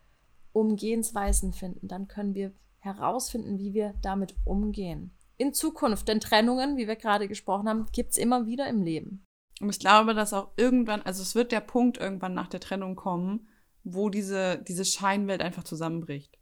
Umgehensweisen 0.52 1.52
finden, 1.52 1.88
dann 1.88 2.08
können 2.08 2.34
wir 2.34 2.52
herausfinden, 2.78 3.58
wie 3.58 3.74
wir 3.74 3.94
damit 4.02 4.34
umgehen 4.44 5.16
in 5.40 5.54
Zukunft. 5.54 6.06
Denn 6.08 6.20
Trennungen, 6.20 6.76
wie 6.76 6.86
wir 6.86 6.96
gerade 6.96 7.26
gesprochen 7.26 7.68
haben, 7.68 7.86
gibt 7.92 8.12
es 8.12 8.18
immer 8.18 8.46
wieder 8.46 8.68
im 8.68 8.82
Leben. 8.82 9.26
Und 9.60 9.70
ich 9.70 9.78
glaube, 9.78 10.14
dass 10.14 10.32
auch 10.32 10.50
irgendwann, 10.56 11.02
also 11.02 11.22
es 11.22 11.34
wird 11.34 11.52
der 11.52 11.60
Punkt 11.60 11.98
irgendwann 11.98 12.34
nach 12.34 12.48
der 12.48 12.60
Trennung 12.60 12.94
kommen, 12.94 13.48
wo 13.82 14.10
diese, 14.10 14.62
diese 14.66 14.84
Scheinwelt 14.84 15.42
einfach 15.42 15.64
zusammenbricht. 15.64 16.38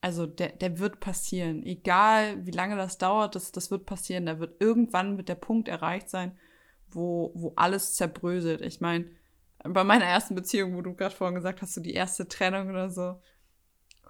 Also 0.00 0.26
der, 0.26 0.50
der 0.50 0.78
wird 0.78 1.00
passieren. 1.00 1.64
Egal 1.64 2.44
wie 2.46 2.50
lange 2.50 2.76
das 2.76 2.98
dauert, 2.98 3.34
das, 3.34 3.52
das 3.52 3.70
wird 3.70 3.86
passieren. 3.86 4.26
Da 4.26 4.38
wird 4.38 4.60
irgendwann 4.60 5.16
wird 5.16 5.28
der 5.28 5.34
Punkt 5.34 5.68
erreicht 5.68 6.08
sein, 6.10 6.38
wo, 6.88 7.32
wo 7.34 7.52
alles 7.56 7.94
zerbröselt. 7.94 8.60
Ich 8.60 8.80
meine, 8.80 9.06
bei 9.68 9.84
meiner 9.84 10.04
ersten 10.04 10.34
Beziehung, 10.34 10.76
wo 10.76 10.82
du 10.82 10.94
gerade 10.94 11.14
vorhin 11.14 11.34
gesagt 11.34 11.62
hast, 11.62 11.74
so 11.74 11.80
die 11.80 11.94
erste 11.94 12.28
Trennung 12.28 12.68
oder 12.70 12.90
so. 12.90 13.20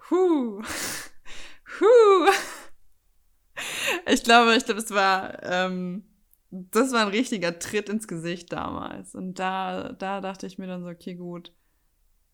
Huh. 0.09 0.61
Huh 1.79 2.29
ich 4.07 4.23
glaube, 4.23 4.55
ich 4.55 4.65
glaube, 4.65 4.81
es 4.81 4.91
war, 4.91 5.43
ähm, 5.43 6.03
das 6.51 6.91
war 6.91 7.01
ein 7.01 7.09
richtiger 7.09 7.59
Tritt 7.59 7.89
ins 7.89 8.07
Gesicht 8.07 8.51
damals. 8.51 9.15
Und 9.15 9.39
da, 9.39 9.93
da 9.93 10.21
dachte 10.21 10.47
ich 10.47 10.57
mir 10.57 10.67
dann 10.67 10.83
so, 10.83 10.89
okay, 10.89 11.15
gut, 11.15 11.53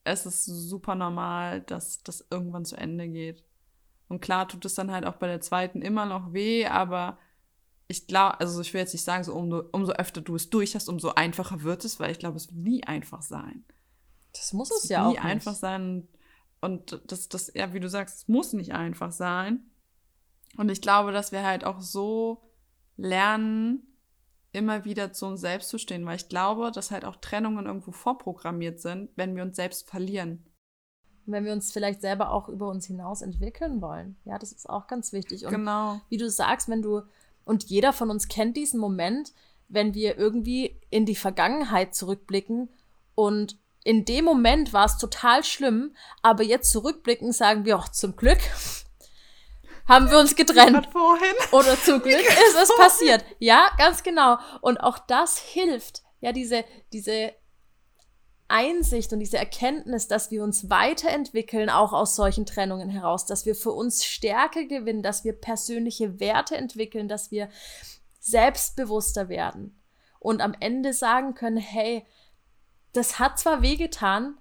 es 0.03 0.25
ist 0.25 0.45
super 0.45 0.95
normal, 0.95 1.61
dass 1.61 2.03
das 2.03 2.25
irgendwann 2.29 2.65
zu 2.65 2.75
Ende 2.75 3.07
geht. 3.07 3.43
Und 4.07 4.21
klar 4.21 4.47
tut 4.47 4.65
es 4.65 4.75
dann 4.75 4.91
halt 4.91 5.05
auch 5.05 5.15
bei 5.15 5.27
der 5.27 5.41
zweiten 5.41 5.81
immer 5.81 6.05
noch 6.05 6.33
weh, 6.33 6.65
aber 6.65 7.17
ich 7.91 8.07
glaube, 8.07 8.39
also 8.39 8.59
ich 8.61 8.73
will 8.73 8.79
jetzt 8.79 8.93
nicht 8.93 9.03
sagen, 9.03 9.23
so 9.23 9.33
umso, 9.33 9.63
umso 9.73 9.91
öfter 9.91 10.21
du 10.21 10.35
es 10.35 10.49
durch 10.49 10.75
hast, 10.75 10.87
umso 10.87 11.09
einfacher 11.09 11.61
wird 11.61 11.83
es, 11.83 11.99
weil 11.99 12.11
ich 12.11 12.19
glaube, 12.19 12.37
es 12.37 12.47
wird 12.47 12.57
nie 12.57 12.83
einfach 12.83 13.21
sein. 13.21 13.65
Das 14.33 14.53
muss 14.53 14.71
es, 14.71 14.85
es 14.85 14.89
ja 14.89 15.05
auch. 15.05 15.11
Nie 15.11 15.19
einfach 15.19 15.53
sein. 15.53 16.07
Und 16.61 17.01
das, 17.07 17.27
das, 17.27 17.51
ja, 17.53 17.73
wie 17.73 17.81
du 17.81 17.89
sagst, 17.89 18.19
es 18.19 18.27
muss 18.29 18.53
nicht 18.53 18.73
einfach 18.73 19.11
sein. 19.11 19.69
Und 20.57 20.69
ich 20.69 20.81
glaube, 20.81 21.11
dass 21.11 21.33
wir 21.33 21.43
halt 21.43 21.65
auch 21.65 21.81
so 21.81 22.49
lernen, 22.95 23.97
immer 24.53 24.85
wieder 24.85 25.11
zu 25.11 25.25
uns 25.25 25.41
selbst 25.41 25.69
zu 25.69 25.77
stehen, 25.77 26.05
weil 26.05 26.15
ich 26.15 26.29
glaube, 26.29 26.71
dass 26.71 26.91
halt 26.91 27.03
auch 27.03 27.17
Trennungen 27.17 27.65
irgendwo 27.65 27.91
vorprogrammiert 27.91 28.79
sind, 28.79 29.09
wenn 29.15 29.35
wir 29.35 29.43
uns 29.43 29.55
selbst 29.55 29.89
verlieren. 29.89 30.45
Wenn 31.25 31.45
wir 31.45 31.53
uns 31.53 31.71
vielleicht 31.71 32.01
selber 32.01 32.31
auch 32.31 32.49
über 32.49 32.69
uns 32.69 32.85
hinaus 32.85 33.21
entwickeln 33.21 33.81
wollen. 33.81 34.17
Ja, 34.25 34.39
das 34.39 34.51
ist 34.51 34.69
auch 34.69 34.87
ganz 34.87 35.13
wichtig. 35.13 35.45
Und 35.45 35.51
genau. 35.51 36.01
wie 36.09 36.17
du 36.17 36.29
sagst, 36.29 36.67
wenn 36.67 36.81
du, 36.81 37.01
und 37.45 37.65
jeder 37.65 37.93
von 37.93 38.09
uns 38.09 38.27
kennt 38.27 38.57
diesen 38.57 38.79
Moment, 38.79 39.31
wenn 39.67 39.93
wir 39.93 40.17
irgendwie 40.17 40.79
in 40.89 41.05
die 41.05 41.15
Vergangenheit 41.15 41.95
zurückblicken 41.95 42.69
und 43.15 43.57
in 43.83 44.05
dem 44.05 44.25
Moment 44.25 44.73
war 44.73 44.85
es 44.85 44.97
total 44.97 45.43
schlimm, 45.43 45.95
aber 46.21 46.43
jetzt 46.43 46.71
zurückblicken 46.71 47.31
sagen 47.31 47.65
wir, 47.65 47.77
auch 47.77 47.89
zum 47.89 48.15
Glück, 48.15 48.39
haben 49.87 50.09
wir 50.11 50.19
uns 50.19 50.35
getrennt. 50.35 50.87
Oder 51.51 51.79
zum 51.81 52.01
Glück 52.03 52.25
ist 52.25 52.55
es 52.61 52.75
passiert. 52.77 53.25
Ja, 53.39 53.71
ganz 53.77 54.03
genau. 54.03 54.37
Und 54.61 54.77
auch 54.77 54.99
das 54.99 55.39
hilft. 55.39 56.03
Ja, 56.19 56.31
diese, 56.31 56.63
diese 56.93 57.33
Einsicht 58.51 59.13
und 59.13 59.19
diese 59.19 59.37
Erkenntnis, 59.37 60.07
dass 60.07 60.29
wir 60.29 60.43
uns 60.43 60.69
weiterentwickeln, 60.69 61.69
auch 61.69 61.93
aus 61.93 62.15
solchen 62.15 62.45
Trennungen 62.45 62.89
heraus, 62.89 63.25
dass 63.25 63.45
wir 63.45 63.55
für 63.55 63.71
uns 63.71 64.05
Stärke 64.05 64.67
gewinnen, 64.67 65.01
dass 65.01 65.23
wir 65.23 65.33
persönliche 65.33 66.19
Werte 66.19 66.55
entwickeln, 66.57 67.07
dass 67.07 67.31
wir 67.31 67.49
selbstbewusster 68.19 69.29
werden 69.29 69.81
und 70.19 70.41
am 70.41 70.55
Ende 70.59 70.93
sagen 70.93 71.33
können, 71.33 71.57
hey, 71.57 72.05
das 72.93 73.19
hat 73.19 73.39
zwar 73.39 73.61
wehgetan, 73.61 74.37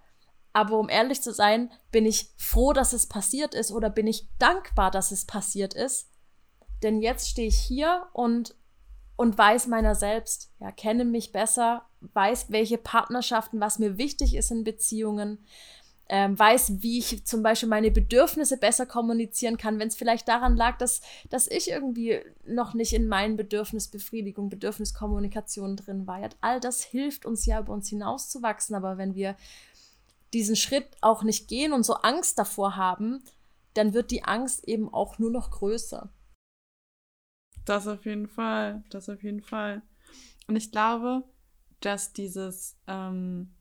aber 0.52 0.78
um 0.78 0.88
ehrlich 0.88 1.22
zu 1.22 1.32
sein, 1.32 1.70
bin 1.92 2.04
ich 2.04 2.30
froh, 2.36 2.72
dass 2.72 2.92
es 2.92 3.06
passiert 3.06 3.54
ist 3.54 3.70
oder 3.70 3.88
bin 3.88 4.06
ich 4.06 4.28
dankbar, 4.38 4.90
dass 4.90 5.12
es 5.12 5.24
passiert 5.24 5.74
ist. 5.74 6.10
Denn 6.82 7.00
jetzt 7.00 7.28
stehe 7.28 7.48
ich 7.48 7.56
hier 7.58 8.06
und, 8.12 8.56
und 9.16 9.38
weiß 9.38 9.68
meiner 9.68 9.94
selbst, 9.94 10.52
ja, 10.58 10.72
kenne 10.72 11.04
mich 11.04 11.30
besser, 11.32 11.86
weiß, 12.00 12.46
welche 12.50 12.78
Partnerschaften, 12.78 13.60
was 13.60 13.78
mir 13.78 13.98
wichtig 13.98 14.34
ist 14.34 14.50
in 14.50 14.64
Beziehungen, 14.64 15.38
ähm, 16.12 16.36
weiß, 16.36 16.82
wie 16.82 16.98
ich 16.98 17.24
zum 17.24 17.44
Beispiel 17.44 17.68
meine 17.68 17.92
Bedürfnisse 17.92 18.56
besser 18.56 18.84
kommunizieren 18.84 19.56
kann, 19.56 19.78
wenn 19.78 19.86
es 19.86 19.94
vielleicht 19.94 20.26
daran 20.26 20.56
lag, 20.56 20.76
dass, 20.78 21.02
dass 21.28 21.46
ich 21.46 21.70
irgendwie 21.70 22.20
noch 22.44 22.74
nicht 22.74 22.92
in 22.94 23.06
meinen 23.06 23.36
Bedürfnisbefriedigung, 23.36 24.48
Bedürfniskommunikation 24.48 25.76
drin 25.76 26.08
war. 26.08 26.28
All 26.40 26.58
das 26.58 26.82
hilft 26.82 27.26
uns 27.26 27.46
ja, 27.46 27.60
über 27.60 27.72
uns 27.72 27.88
hinauszuwachsen. 27.88 28.74
Aber 28.74 28.98
wenn 28.98 29.14
wir 29.14 29.36
diesen 30.32 30.56
Schritt 30.56 30.88
auch 31.00 31.22
nicht 31.22 31.46
gehen 31.46 31.72
und 31.72 31.84
so 31.84 31.94
Angst 31.94 32.40
davor 32.40 32.74
haben, 32.74 33.22
dann 33.74 33.94
wird 33.94 34.10
die 34.10 34.24
Angst 34.24 34.66
eben 34.66 34.92
auch 34.92 35.20
nur 35.20 35.30
noch 35.30 35.52
größer. 35.52 36.08
Das 37.64 37.86
auf 37.86 38.04
jeden 38.04 38.26
Fall, 38.26 38.82
das 38.90 39.08
auf 39.08 39.22
jeden 39.22 39.42
Fall. 39.42 39.82
Und 40.48 40.56
ich 40.56 40.72
glaube, 40.72 41.22
dass 41.80 42.12
dieses, 42.12 42.78
ähm, 42.86 43.54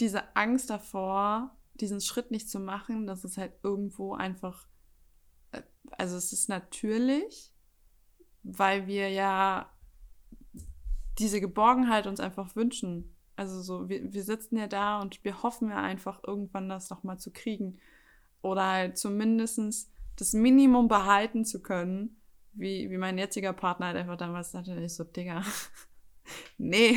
diese 0.00 0.36
Angst 0.36 0.70
davor, 0.70 1.56
diesen 1.74 2.00
Schritt 2.00 2.30
nicht 2.30 2.48
zu 2.48 2.60
machen, 2.60 3.06
das 3.06 3.24
ist 3.24 3.38
halt 3.38 3.52
irgendwo 3.62 4.14
einfach, 4.14 4.66
äh, 5.52 5.62
also 5.92 6.16
es 6.16 6.32
ist 6.32 6.48
natürlich, 6.48 7.52
weil 8.42 8.86
wir 8.86 9.08
ja 9.10 9.70
diese 11.18 11.40
Geborgenheit 11.40 12.06
uns 12.06 12.20
einfach 12.20 12.54
wünschen. 12.54 13.14
Also 13.36 13.60
so, 13.60 13.88
wir, 13.88 14.12
wir 14.12 14.22
sitzen 14.22 14.56
ja 14.56 14.66
da 14.66 15.00
und 15.00 15.24
wir 15.24 15.42
hoffen 15.42 15.70
ja 15.70 15.82
einfach 15.82 16.22
irgendwann 16.24 16.68
das 16.68 16.90
nochmal 16.90 17.18
zu 17.18 17.32
kriegen. 17.32 17.78
Oder 18.40 18.66
halt 18.66 18.98
zumindest 18.98 19.90
das 20.16 20.32
Minimum 20.32 20.88
behalten 20.88 21.44
zu 21.44 21.60
können, 21.62 22.20
wie, 22.52 22.90
wie 22.90 22.98
mein 22.98 23.18
jetziger 23.18 23.52
Partner 23.52 23.86
halt 23.86 23.96
einfach 23.96 24.16
damals 24.16 24.52
sagte, 24.52 24.78
ich 24.80 24.94
so, 24.94 25.04
Digga, 25.04 25.42
nee. 26.58 26.96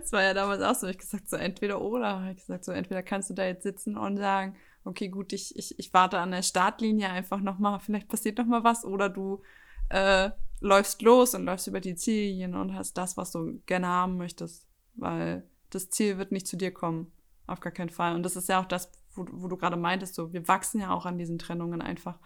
Das 0.00 0.12
war 0.12 0.22
ja 0.22 0.34
damals 0.34 0.62
auch 0.62 0.74
so. 0.74 0.86
Ich 0.86 0.98
gesagt, 0.98 1.28
so 1.28 1.36
entweder 1.36 1.80
oder. 1.80 2.30
Ich 2.30 2.38
gesagt, 2.38 2.64
so 2.64 2.72
entweder 2.72 3.02
kannst 3.02 3.30
du 3.30 3.34
da 3.34 3.44
jetzt 3.44 3.62
sitzen 3.62 3.96
und 3.96 4.16
sagen, 4.16 4.56
okay, 4.84 5.08
gut, 5.08 5.32
ich, 5.32 5.56
ich, 5.56 5.78
ich 5.78 5.92
warte 5.92 6.18
an 6.18 6.30
der 6.30 6.42
Startlinie 6.42 7.10
einfach 7.10 7.40
nochmal, 7.40 7.80
vielleicht 7.80 8.08
passiert 8.08 8.38
nochmal 8.38 8.64
was, 8.64 8.84
oder 8.84 9.08
du 9.08 9.42
äh, 9.90 10.30
läufst 10.60 11.02
los 11.02 11.34
und 11.34 11.44
läufst 11.44 11.66
über 11.66 11.80
die 11.80 11.96
Ziellinien 11.96 12.54
und 12.54 12.74
hast 12.74 12.96
das, 12.96 13.16
was 13.16 13.32
du 13.32 13.60
gerne 13.66 13.88
haben 13.88 14.16
möchtest. 14.16 14.66
Weil 14.94 15.44
das 15.70 15.90
Ziel 15.90 16.18
wird 16.18 16.32
nicht 16.32 16.46
zu 16.46 16.56
dir 16.56 16.72
kommen. 16.72 17.12
Auf 17.46 17.60
gar 17.60 17.72
keinen 17.72 17.90
Fall. 17.90 18.14
Und 18.14 18.22
das 18.22 18.36
ist 18.36 18.48
ja 18.48 18.60
auch 18.60 18.66
das, 18.66 18.90
wo, 19.14 19.26
wo 19.30 19.48
du 19.48 19.56
gerade 19.56 19.76
meintest, 19.76 20.14
so, 20.14 20.32
wir 20.32 20.46
wachsen 20.46 20.80
ja 20.80 20.92
auch 20.92 21.06
an 21.06 21.18
diesen 21.18 21.38
Trennungen 21.38 21.82
einfach 21.82 22.18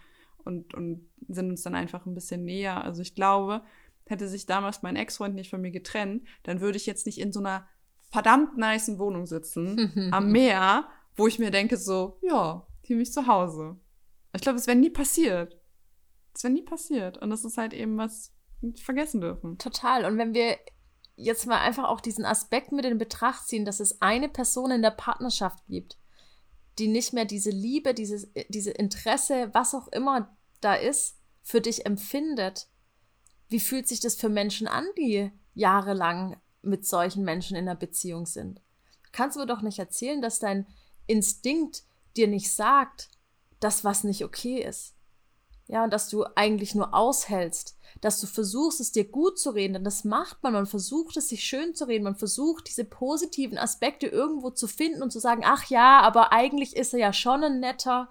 und, 0.44 0.74
und 0.74 1.08
sind 1.28 1.50
uns 1.50 1.62
dann 1.62 1.74
einfach 1.74 2.04
ein 2.06 2.14
bisschen 2.14 2.44
näher. 2.44 2.84
Also 2.84 3.02
ich 3.02 3.14
glaube, 3.14 3.62
hätte 4.06 4.28
sich 4.28 4.46
damals 4.46 4.82
mein 4.82 4.96
Ex-Freund 4.96 5.34
nicht 5.34 5.50
von 5.50 5.60
mir 5.60 5.70
getrennt, 5.70 6.26
dann 6.42 6.60
würde 6.60 6.76
ich 6.76 6.86
jetzt 6.86 7.06
nicht 7.06 7.18
in 7.18 7.32
so 7.32 7.40
einer 7.40 7.66
verdammt 8.10 8.56
niceen 8.56 8.98
Wohnung 8.98 9.26
sitzen 9.26 10.10
am 10.12 10.30
Meer, 10.30 10.88
wo 11.16 11.26
ich 11.26 11.38
mir 11.38 11.50
denke 11.50 11.76
so, 11.76 12.18
ja, 12.22 12.66
hier 12.82 12.96
bin 12.96 13.02
ich 13.02 13.12
zu 13.12 13.26
Hause. 13.26 13.76
Ich 14.34 14.42
glaube, 14.42 14.58
es 14.58 14.66
wäre 14.66 14.76
nie 14.76 14.90
passiert. 14.90 15.58
Es 16.34 16.44
wäre 16.44 16.52
nie 16.52 16.62
passiert. 16.62 17.18
Und 17.18 17.30
das 17.30 17.44
ist 17.44 17.56
halt 17.56 17.72
eben 17.72 17.96
was 17.96 18.32
wir 18.60 18.70
nicht 18.70 18.84
vergessen 18.84 19.20
dürfen. 19.20 19.58
Total. 19.58 20.04
Und 20.04 20.18
wenn 20.18 20.34
wir 20.34 20.58
jetzt 21.16 21.46
mal 21.46 21.60
einfach 21.60 21.84
auch 21.84 22.00
diesen 22.00 22.24
Aspekt 22.24 22.72
mit 22.72 22.84
in 22.84 22.98
Betracht 22.98 23.46
ziehen, 23.46 23.64
dass 23.64 23.80
es 23.80 24.00
eine 24.02 24.28
Person 24.28 24.70
in 24.72 24.82
der 24.82 24.90
Partnerschaft 24.90 25.64
gibt, 25.68 25.98
die 26.78 26.88
nicht 26.88 27.12
mehr 27.12 27.24
diese 27.24 27.50
Liebe, 27.50 27.94
dieses, 27.94 28.32
diese 28.48 28.72
Interesse, 28.72 29.50
was 29.52 29.74
auch 29.74 29.88
immer 29.88 30.36
da 30.60 30.74
ist, 30.74 31.20
für 31.42 31.60
dich 31.60 31.86
empfindet, 31.86 32.68
wie 33.48 33.60
fühlt 33.60 33.88
sich 33.88 34.00
das 34.00 34.14
für 34.14 34.28
Menschen 34.28 34.66
an, 34.66 34.86
die 34.96 35.30
jahrelang 35.54 36.40
mit 36.62 36.86
solchen 36.86 37.24
Menschen 37.24 37.56
in 37.56 37.68
einer 37.68 37.78
Beziehung 37.78 38.26
sind? 38.26 38.60
Kannst 39.12 39.36
du 39.36 39.40
mir 39.40 39.46
doch 39.46 39.62
nicht 39.62 39.78
erzählen, 39.78 40.20
dass 40.20 40.38
dein 40.38 40.66
Instinkt 41.06 41.84
dir 42.16 42.28
nicht 42.28 42.52
sagt, 42.52 43.08
dass 43.60 43.84
was 43.84 44.04
nicht 44.04 44.24
okay 44.24 44.62
ist. 44.62 44.94
Ja, 45.66 45.84
und 45.84 45.92
dass 45.92 46.10
du 46.10 46.24
eigentlich 46.36 46.74
nur 46.74 46.92
aushältst, 46.92 47.78
dass 48.02 48.20
du 48.20 48.26
versuchst, 48.26 48.80
es 48.80 48.92
dir 48.92 49.04
gut 49.04 49.38
zu 49.38 49.50
reden, 49.50 49.72
denn 49.72 49.84
das 49.84 50.04
macht 50.04 50.42
man, 50.42 50.52
man 50.52 50.66
versucht 50.66 51.16
es 51.16 51.30
sich 51.30 51.42
schön 51.42 51.74
zu 51.74 51.86
reden, 51.86 52.04
man 52.04 52.16
versucht 52.16 52.68
diese 52.68 52.84
positiven 52.84 53.56
Aspekte 53.56 54.06
irgendwo 54.06 54.50
zu 54.50 54.66
finden 54.66 55.02
und 55.02 55.10
zu 55.10 55.20
sagen, 55.20 55.42
ach 55.44 55.64
ja, 55.70 56.00
aber 56.00 56.32
eigentlich 56.32 56.76
ist 56.76 56.92
er 56.92 57.00
ja 57.00 57.12
schon 57.14 57.42
ein 57.42 57.60
netter. 57.60 58.10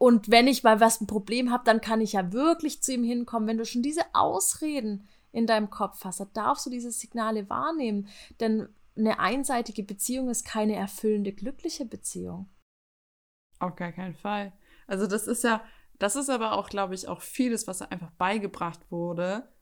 Und 0.00 0.30
wenn 0.30 0.48
ich 0.48 0.62
mal 0.62 0.80
was 0.80 1.02
ein 1.02 1.06
Problem 1.06 1.50
habe, 1.50 1.62
dann 1.64 1.82
kann 1.82 2.00
ich 2.00 2.14
ja 2.14 2.32
wirklich 2.32 2.82
zu 2.82 2.94
ihm 2.94 3.04
hinkommen. 3.04 3.46
Wenn 3.46 3.58
du 3.58 3.66
schon 3.66 3.82
diese 3.82 4.00
Ausreden 4.14 5.06
in 5.30 5.46
deinem 5.46 5.68
Kopf 5.68 6.04
hast, 6.04 6.20
dann 6.20 6.32
darfst 6.32 6.64
du 6.64 6.70
diese 6.70 6.90
Signale 6.90 7.50
wahrnehmen, 7.50 8.08
denn 8.40 8.70
eine 8.96 9.18
einseitige 9.18 9.82
Beziehung 9.82 10.30
ist 10.30 10.46
keine 10.46 10.74
erfüllende, 10.74 11.34
glückliche 11.34 11.84
Beziehung. 11.84 12.48
Auf 13.58 13.76
gar 13.76 13.92
keinen 13.92 14.14
Fall. 14.14 14.54
Also 14.86 15.06
das 15.06 15.26
ist 15.26 15.44
ja, 15.44 15.62
das 15.98 16.16
ist 16.16 16.30
aber 16.30 16.52
auch, 16.52 16.70
glaube 16.70 16.94
ich, 16.94 17.06
auch 17.06 17.20
vieles, 17.20 17.66
was 17.66 17.82
einfach 17.82 18.10
beigebracht 18.12 18.90
wurde. 18.90 19.52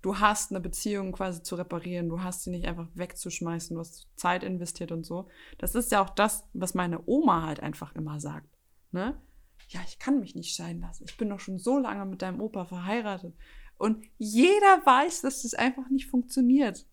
Du 0.00 0.20
hast 0.20 0.52
eine 0.52 0.60
Beziehung 0.60 1.10
quasi 1.10 1.42
zu 1.42 1.56
reparieren, 1.56 2.08
du 2.08 2.22
hast 2.22 2.44
sie 2.44 2.50
nicht 2.50 2.68
einfach 2.68 2.86
wegzuschmeißen, 2.94 3.74
du 3.74 3.80
hast 3.80 4.06
Zeit 4.14 4.44
investiert 4.44 4.92
und 4.92 5.04
so. 5.04 5.28
Das 5.58 5.74
ist 5.74 5.90
ja 5.90 6.00
auch 6.04 6.10
das, 6.10 6.48
was 6.52 6.74
meine 6.74 7.02
Oma 7.06 7.42
halt 7.44 7.58
einfach 7.58 7.96
immer 7.96 8.20
sagt. 8.20 8.48
Ne? 8.92 9.20
Ja, 9.68 9.80
ich 9.86 9.98
kann 9.98 10.20
mich 10.20 10.34
nicht 10.34 10.54
scheiden 10.54 10.82
lassen. 10.82 11.04
Ich 11.08 11.16
bin 11.16 11.28
doch 11.28 11.40
schon 11.40 11.58
so 11.58 11.78
lange 11.78 12.06
mit 12.06 12.22
deinem 12.22 12.40
Opa 12.40 12.64
verheiratet. 12.64 13.34
Und 13.76 14.04
jeder 14.18 14.84
weiß, 14.84 15.20
dass 15.20 15.42
das 15.42 15.54
einfach 15.54 15.88
nicht 15.90 16.06
funktioniert. 16.06 16.86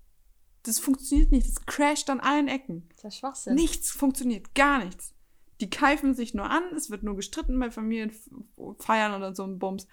Das 0.64 0.80
funktioniert 0.80 1.32
nicht. 1.32 1.48
Das 1.48 1.66
crasht 1.66 2.10
an 2.10 2.20
allen 2.20 2.48
Ecken. 2.48 2.90
Das 3.02 3.14
ist 3.14 3.20
Schwachsinn. 3.20 3.56
Nichts 3.56 3.92
funktioniert. 3.92 4.54
Gar 4.56 4.84
nichts 4.86 5.16
die 5.62 5.70
keifen 5.70 6.14
sich 6.14 6.34
nur 6.34 6.50
an, 6.50 6.64
es 6.76 6.90
wird 6.90 7.04
nur 7.04 7.16
gestritten 7.16 7.60
bei 7.60 7.72
Familienfeiern 7.72 9.14
oder 9.16 9.34
so 9.34 9.44
ein 9.44 9.60
Bums. 9.60 9.88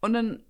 Und 0.00 0.12
dann 0.12 0.44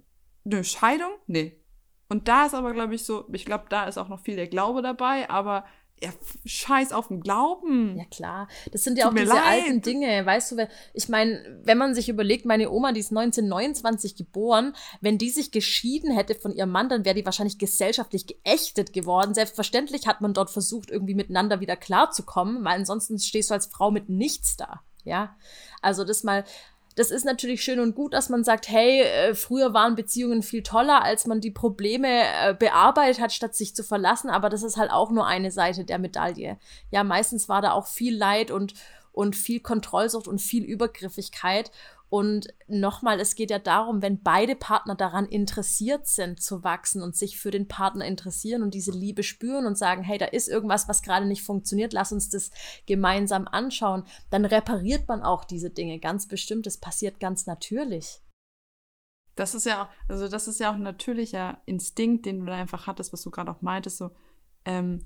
eine 0.44 0.64
Scheidung? 0.64 1.10
Nee. 1.26 1.60
Und 2.08 2.28
da 2.28 2.46
ist 2.46 2.54
aber, 2.54 2.72
glaube 2.72 2.94
ich, 2.94 3.04
so, 3.04 3.28
ich 3.32 3.44
glaube, 3.44 3.66
da 3.68 3.84
ist 3.84 3.98
auch 3.98 4.08
noch 4.08 4.20
viel 4.20 4.36
der 4.36 4.48
Glaube 4.48 4.82
dabei, 4.82 5.28
aber 5.30 5.64
ja, 6.02 6.10
scheiß 6.44 6.92
auf 6.92 7.08
den 7.08 7.20
Glauben. 7.20 7.96
Ja, 7.98 8.04
klar. 8.04 8.48
Das 8.72 8.84
sind 8.84 8.98
ja 8.98 9.04
Tut 9.04 9.12
auch 9.12 9.22
diese 9.22 9.34
leid. 9.34 9.44
alten 9.44 9.82
Dinge. 9.82 10.24
Weißt 10.24 10.52
du, 10.52 10.68
ich 10.92 11.08
meine, 11.08 11.60
wenn 11.64 11.78
man 11.78 11.94
sich 11.94 12.08
überlegt, 12.08 12.44
meine 12.44 12.70
Oma, 12.70 12.92
die 12.92 13.00
ist 13.00 13.10
1929 13.10 14.16
geboren, 14.16 14.74
wenn 15.00 15.18
die 15.18 15.30
sich 15.30 15.50
geschieden 15.50 16.14
hätte 16.14 16.34
von 16.34 16.52
ihrem 16.52 16.70
Mann, 16.70 16.88
dann 16.88 17.04
wäre 17.04 17.14
die 17.14 17.24
wahrscheinlich 17.24 17.58
gesellschaftlich 17.58 18.26
geächtet 18.26 18.92
geworden. 18.92 19.34
Selbstverständlich 19.34 20.06
hat 20.06 20.20
man 20.20 20.34
dort 20.34 20.50
versucht, 20.50 20.90
irgendwie 20.90 21.14
miteinander 21.14 21.60
wieder 21.60 21.76
klarzukommen, 21.76 22.64
weil 22.64 22.78
ansonsten 22.78 23.18
stehst 23.18 23.50
du 23.50 23.54
als 23.54 23.66
Frau 23.66 23.90
mit 23.90 24.08
nichts 24.08 24.56
da. 24.56 24.82
Ja. 25.04 25.36
Also 25.82 26.04
das 26.04 26.22
mal 26.22 26.44
das 26.98 27.12
ist 27.12 27.24
natürlich 27.24 27.62
schön 27.62 27.78
und 27.78 27.94
gut, 27.94 28.12
dass 28.12 28.28
man 28.28 28.42
sagt, 28.42 28.68
hey, 28.68 29.02
äh, 29.02 29.34
früher 29.36 29.72
waren 29.72 29.94
Beziehungen 29.94 30.42
viel 30.42 30.64
toller, 30.64 31.04
als 31.04 31.28
man 31.28 31.40
die 31.40 31.52
Probleme 31.52 32.08
äh, 32.08 32.54
bearbeitet 32.54 33.20
hat, 33.20 33.32
statt 33.32 33.54
sich 33.54 33.76
zu 33.76 33.84
verlassen. 33.84 34.30
Aber 34.30 34.48
das 34.48 34.64
ist 34.64 34.76
halt 34.76 34.90
auch 34.90 35.12
nur 35.12 35.24
eine 35.24 35.52
Seite 35.52 35.84
der 35.84 36.00
Medaille. 36.00 36.58
Ja, 36.90 37.04
meistens 37.04 37.48
war 37.48 37.62
da 37.62 37.70
auch 37.70 37.86
viel 37.86 38.16
Leid 38.16 38.50
und, 38.50 38.74
und 39.12 39.36
viel 39.36 39.60
Kontrollsucht 39.60 40.26
und 40.26 40.40
viel 40.40 40.64
Übergriffigkeit. 40.64 41.70
Und 42.10 42.48
nochmal, 42.66 43.20
es 43.20 43.34
geht 43.34 43.50
ja 43.50 43.58
darum, 43.58 44.00
wenn 44.00 44.22
beide 44.22 44.56
Partner 44.56 44.94
daran 44.94 45.26
interessiert 45.26 46.06
sind 46.06 46.40
zu 46.40 46.64
wachsen 46.64 47.02
und 47.02 47.14
sich 47.14 47.38
für 47.38 47.50
den 47.50 47.68
Partner 47.68 48.06
interessieren 48.06 48.62
und 48.62 48.72
diese 48.72 48.92
Liebe 48.92 49.22
spüren 49.22 49.66
und 49.66 49.76
sagen, 49.76 50.02
hey, 50.02 50.16
da 50.16 50.24
ist 50.24 50.48
irgendwas, 50.48 50.88
was 50.88 51.02
gerade 51.02 51.26
nicht 51.26 51.42
funktioniert, 51.42 51.92
lass 51.92 52.10
uns 52.10 52.30
das 52.30 52.50
gemeinsam 52.86 53.46
anschauen, 53.46 54.04
dann 54.30 54.46
repariert 54.46 55.06
man 55.06 55.22
auch 55.22 55.44
diese 55.44 55.68
Dinge 55.68 55.98
ganz 55.98 56.26
bestimmt. 56.26 56.64
Das 56.64 56.78
passiert 56.78 57.20
ganz 57.20 57.46
natürlich. 57.46 58.22
Das 59.34 59.54
ist 59.54 59.66
ja, 59.66 59.90
also 60.08 60.28
das 60.28 60.48
ist 60.48 60.60
ja 60.60 60.70
auch 60.70 60.76
ein 60.76 60.82
natürlicher 60.82 61.60
Instinkt, 61.66 62.26
den 62.26 62.40
du 62.40 62.46
da 62.46 62.54
einfach 62.54 62.86
hattest, 62.86 63.12
was 63.12 63.22
du 63.22 63.30
gerade 63.30 63.50
auch 63.50 63.62
meintest, 63.62 63.98
so, 63.98 64.10
ähm, 64.64 65.04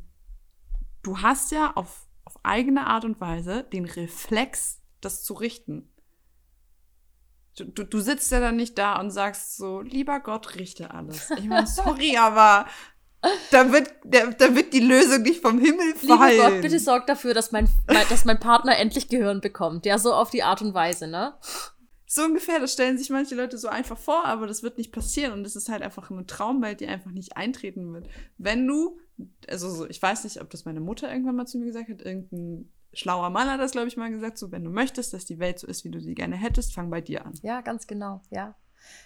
du 1.02 1.18
hast 1.18 1.50
ja 1.52 1.72
auf, 1.74 2.06
auf 2.24 2.38
eigene 2.44 2.86
Art 2.86 3.04
und 3.04 3.20
Weise 3.20 3.64
den 3.64 3.84
Reflex, 3.84 4.80
das 5.00 5.24
zu 5.24 5.34
richten. 5.34 5.91
Du, 7.56 7.84
du 7.84 8.00
sitzt 8.00 8.32
ja 8.32 8.40
dann 8.40 8.56
nicht 8.56 8.78
da 8.78 8.98
und 8.98 9.10
sagst 9.10 9.56
so, 9.56 9.82
lieber 9.82 10.20
Gott, 10.20 10.54
richte 10.56 10.92
alles. 10.92 11.30
Ich 11.36 11.44
meine, 11.44 11.66
sorry, 11.66 12.16
aber 12.18 12.66
da 13.50 13.70
wird, 13.70 13.90
da, 14.04 14.54
wird 14.54 14.72
die 14.72 14.80
Lösung 14.80 15.22
nicht 15.22 15.42
vom 15.42 15.58
Himmel 15.58 15.94
fallen. 15.94 16.32
Lieber 16.32 16.50
Gott, 16.50 16.62
bitte 16.62 16.78
sorg 16.78 17.06
dafür, 17.06 17.34
dass 17.34 17.52
mein, 17.52 17.68
dass 18.08 18.24
mein 18.24 18.40
Partner 18.40 18.76
endlich 18.78 19.08
Gehirn 19.08 19.40
bekommt. 19.40 19.86
Ja, 19.86 19.98
so 19.98 20.12
auf 20.12 20.30
die 20.30 20.42
Art 20.42 20.62
und 20.62 20.74
Weise, 20.74 21.06
ne? 21.06 21.34
So 22.06 22.24
ungefähr, 22.24 22.58
das 22.58 22.72
stellen 22.72 22.98
sich 22.98 23.10
manche 23.10 23.34
Leute 23.34 23.56
so 23.56 23.68
einfach 23.68 23.96
vor, 23.96 24.24
aber 24.24 24.46
das 24.46 24.62
wird 24.62 24.76
nicht 24.76 24.92
passieren 24.92 25.32
und 25.32 25.46
es 25.46 25.56
ist 25.56 25.68
halt 25.68 25.82
einfach 25.82 26.10
eine 26.10 26.26
Traumwelt, 26.26 26.80
die 26.80 26.86
einfach 26.86 27.10
nicht 27.10 27.36
eintreten 27.36 27.92
wird. 27.94 28.06
Wenn 28.38 28.66
du, 28.66 28.98
also 29.48 29.70
so, 29.70 29.88
ich 29.88 30.02
weiß 30.02 30.24
nicht, 30.24 30.40
ob 30.40 30.50
das 30.50 30.64
meine 30.64 30.80
Mutter 30.80 31.10
irgendwann 31.10 31.36
mal 31.36 31.46
zu 31.46 31.58
mir 31.58 31.66
gesagt 31.66 31.88
hat, 31.88 32.02
irgendein 32.02 32.70
schlauer 32.92 33.30
Mann 33.30 33.50
hat 33.50 33.60
das, 33.60 33.72
glaube 33.72 33.88
ich, 33.88 33.96
mal 33.96 34.10
gesagt, 34.10 34.38
so 34.38 34.52
wenn 34.52 34.64
du 34.64 34.70
möchtest, 34.70 35.12
dass 35.12 35.24
die 35.24 35.38
Welt 35.38 35.58
so 35.58 35.66
ist, 35.66 35.84
wie 35.84 35.90
du 35.90 36.00
sie 36.00 36.14
gerne 36.14 36.36
hättest, 36.36 36.74
fang 36.74 36.90
bei 36.90 37.00
dir 37.00 37.24
an. 37.26 37.34
Ja, 37.42 37.60
ganz 37.60 37.86
genau, 37.86 38.22
ja. 38.30 38.54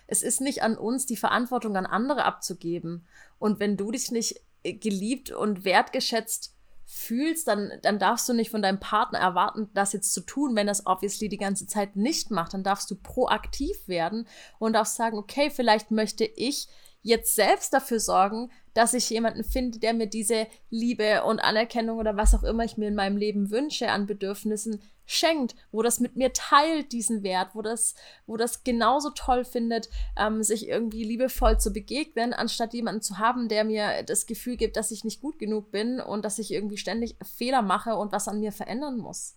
Es 0.07 0.23
ist 0.23 0.41
nicht 0.41 0.63
an 0.63 0.77
uns, 0.77 1.07
die 1.07 1.17
Verantwortung 1.17 1.77
an 1.77 1.87
andere 1.87 2.25
abzugeben. 2.25 3.07
Und 3.39 3.61
wenn 3.61 3.77
du 3.77 3.91
dich 3.91 4.11
nicht 4.11 4.41
äh, 4.63 4.73
geliebt 4.73 5.31
und 5.31 5.65
wertgeschätzt 5.65 6.55
fühlst, 6.87 7.49
dann, 7.49 7.73
dann 7.83 7.99
darfst 7.99 8.29
du 8.29 8.33
nicht 8.33 8.51
von 8.51 8.63
deinem 8.63 8.79
Partner 8.79 9.19
erwarten, 9.19 9.69
das 9.75 9.93
jetzt 9.93 10.15
zu 10.15 10.21
tun, 10.21 10.55
wenn 10.55 10.69
das 10.69 10.87
obviously 10.87 11.29
die 11.29 11.37
ganze 11.37 11.67
Zeit 11.67 11.97
nicht 11.97 12.31
macht. 12.31 12.55
Dann 12.55 12.63
darfst 12.63 12.91
du 12.91 12.97
proaktiv 12.97 13.89
werden 13.89 14.27
und 14.59 14.75
darfst 14.75 14.97
sagen, 14.97 15.19
okay, 15.19 15.51
vielleicht 15.51 15.91
möchte 15.91 16.25
ich 16.25 16.69
jetzt 17.03 17.35
selbst 17.35 17.73
dafür 17.73 18.01
sorgen, 18.01 18.51
dass 18.77 18.93
ich 18.93 19.09
jemanden 19.09 19.43
finde, 19.43 19.79
der 19.79 19.95
mir 19.95 20.07
diese 20.07 20.47
Liebe 20.69 21.25
und 21.25 21.41
Anerkennung 21.41 21.99
oder 21.99 22.19
was 22.19 22.35
auch 22.35 22.43
immer 22.43 22.63
ich 22.63 22.77
mir 22.77 22.89
in 22.89 22.95
meinem 22.95 23.17
Leben 23.17 23.51
wünsche 23.51 23.91
an 23.91 24.07
Bedürfnissen 24.07 24.83
schenkt, 25.07 25.55
wo 25.73 25.81
das 25.81 25.99
mit 25.99 26.17
mir 26.17 26.35
teilt, 26.35 26.93
diesen 26.93 27.23
Wert, 27.23 27.55
wo 27.55 27.63
das, 27.63 27.95
wo 28.27 28.37
das 28.37 28.65
genauso 28.65 29.11
toll 29.11 29.45
findet, 29.45 29.89
ähm, 30.19 30.43
sich 30.43 30.69
irgendwie 30.69 31.05
liebevoll 31.05 31.59
zu 31.59 31.73
begegnen, 31.73 32.35
anstatt 32.35 32.75
jemanden 32.75 33.01
zu 33.01 33.17
haben, 33.19 33.49
der 33.49 33.65
mir 33.65 34.03
das 34.03 34.27
Gefühl 34.27 34.57
gibt, 34.59 34.77
dass 34.77 34.91
ich 34.91 35.05
nicht 35.05 35.23
gut 35.23 35.39
genug 35.39 35.71
bin 35.71 35.99
und 35.99 36.25
dass 36.25 36.39
ich 36.39 36.51
irgendwie 36.51 36.77
ständig 36.77 37.17
Fehler 37.23 37.63
mache 37.63 37.97
und 37.97 38.13
was 38.13 38.29
an 38.29 38.41
mir 38.41 38.53
verändern 38.53 38.99
muss. 38.99 39.37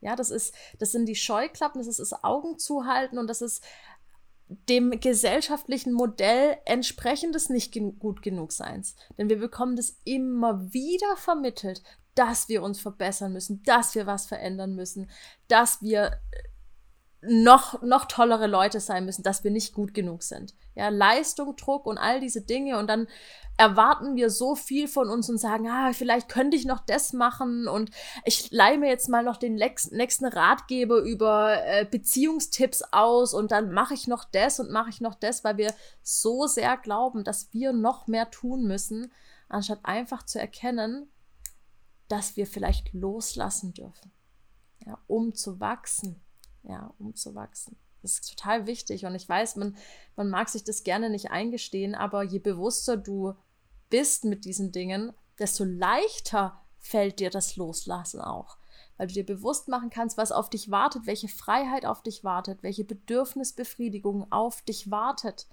Ja, 0.00 0.16
das 0.16 0.30
ist, 0.30 0.54
das 0.78 0.92
sind 0.92 1.06
die 1.06 1.14
Scheuklappen, 1.14 1.78
das 1.78 1.86
ist 1.86 2.00
das 2.00 2.24
Augen 2.24 2.58
zuhalten 2.58 3.18
und 3.18 3.28
das 3.28 3.42
ist 3.42 3.62
dem 4.68 4.98
gesellschaftlichen 4.98 5.92
Modell 5.92 6.56
entsprechendes 6.64 7.48
nicht 7.50 7.72
gen 7.72 7.98
gut 7.98 8.22
genug 8.22 8.52
Seins. 8.52 8.96
Denn 9.16 9.28
wir 9.28 9.38
bekommen 9.38 9.76
das 9.76 9.96
immer 10.04 10.72
wieder 10.72 11.16
vermittelt, 11.16 11.82
dass 12.16 12.48
wir 12.48 12.62
uns 12.62 12.80
verbessern 12.80 13.32
müssen, 13.32 13.62
dass 13.62 13.94
wir 13.94 14.06
was 14.06 14.26
verändern 14.26 14.74
müssen, 14.74 15.08
dass 15.46 15.80
wir 15.82 16.20
noch, 17.22 17.82
noch 17.82 18.06
tollere 18.06 18.46
Leute 18.46 18.80
sein 18.80 19.04
müssen, 19.04 19.22
dass 19.22 19.44
wir 19.44 19.50
nicht 19.50 19.74
gut 19.74 19.92
genug 19.92 20.22
sind. 20.22 20.54
Ja, 20.74 20.88
Leistung, 20.88 21.54
Druck 21.56 21.84
und 21.86 21.98
all 21.98 22.20
diese 22.20 22.40
Dinge. 22.40 22.78
Und 22.78 22.88
dann 22.88 23.08
erwarten 23.58 24.16
wir 24.16 24.30
so 24.30 24.54
viel 24.54 24.88
von 24.88 25.10
uns 25.10 25.28
und 25.28 25.36
sagen, 25.36 25.68
ah, 25.68 25.92
vielleicht 25.92 26.30
könnte 26.30 26.56
ich 26.56 26.64
noch 26.64 26.80
das 26.80 27.12
machen 27.12 27.68
und 27.68 27.90
ich 28.24 28.50
leihe 28.50 28.78
mir 28.78 28.88
jetzt 28.88 29.10
mal 29.10 29.22
noch 29.22 29.36
den 29.36 29.54
nächsten 29.54 30.24
Ratgeber 30.24 31.00
über 31.00 31.62
äh, 31.66 31.84
Beziehungstipps 31.84 32.82
aus 32.90 33.34
und 33.34 33.50
dann 33.50 33.70
mache 33.72 33.92
ich 33.92 34.06
noch 34.06 34.24
das 34.24 34.60
und 34.60 34.70
mache 34.70 34.88
ich 34.88 35.02
noch 35.02 35.14
das, 35.14 35.44
weil 35.44 35.58
wir 35.58 35.74
so 36.02 36.46
sehr 36.46 36.78
glauben, 36.78 37.22
dass 37.22 37.52
wir 37.52 37.74
noch 37.74 38.06
mehr 38.06 38.30
tun 38.30 38.66
müssen, 38.66 39.12
anstatt 39.50 39.80
einfach 39.82 40.22
zu 40.24 40.40
erkennen, 40.40 41.10
dass 42.08 42.38
wir 42.38 42.46
vielleicht 42.46 42.94
loslassen 42.94 43.74
dürfen, 43.74 44.10
ja, 44.86 44.98
um 45.06 45.34
zu 45.34 45.60
wachsen 45.60 46.22
ja, 46.62 46.92
um 46.98 47.14
zu 47.14 47.34
wachsen. 47.34 47.76
Das 48.02 48.12
ist 48.12 48.30
total 48.30 48.66
wichtig 48.66 49.04
und 49.04 49.14
ich 49.14 49.28
weiß, 49.28 49.56
man, 49.56 49.76
man 50.16 50.30
mag 50.30 50.48
sich 50.48 50.64
das 50.64 50.84
gerne 50.84 51.10
nicht 51.10 51.30
eingestehen, 51.30 51.94
aber 51.94 52.22
je 52.22 52.38
bewusster 52.38 52.96
du 52.96 53.34
bist 53.90 54.24
mit 54.24 54.44
diesen 54.44 54.72
Dingen, 54.72 55.12
desto 55.38 55.64
leichter 55.64 56.60
fällt 56.78 57.20
dir 57.20 57.30
das 57.30 57.56
Loslassen 57.56 58.20
auch. 58.20 58.56
Weil 58.96 59.08
du 59.08 59.14
dir 59.14 59.26
bewusst 59.26 59.68
machen 59.68 59.90
kannst, 59.90 60.16
was 60.16 60.32
auf 60.32 60.50
dich 60.50 60.70
wartet, 60.70 61.06
welche 61.06 61.28
Freiheit 61.28 61.84
auf 61.84 62.02
dich 62.02 62.24
wartet, 62.24 62.62
welche 62.62 62.84
Bedürfnisbefriedigung 62.84 64.30
auf 64.30 64.62
dich 64.62 64.90
wartet. 64.90 65.46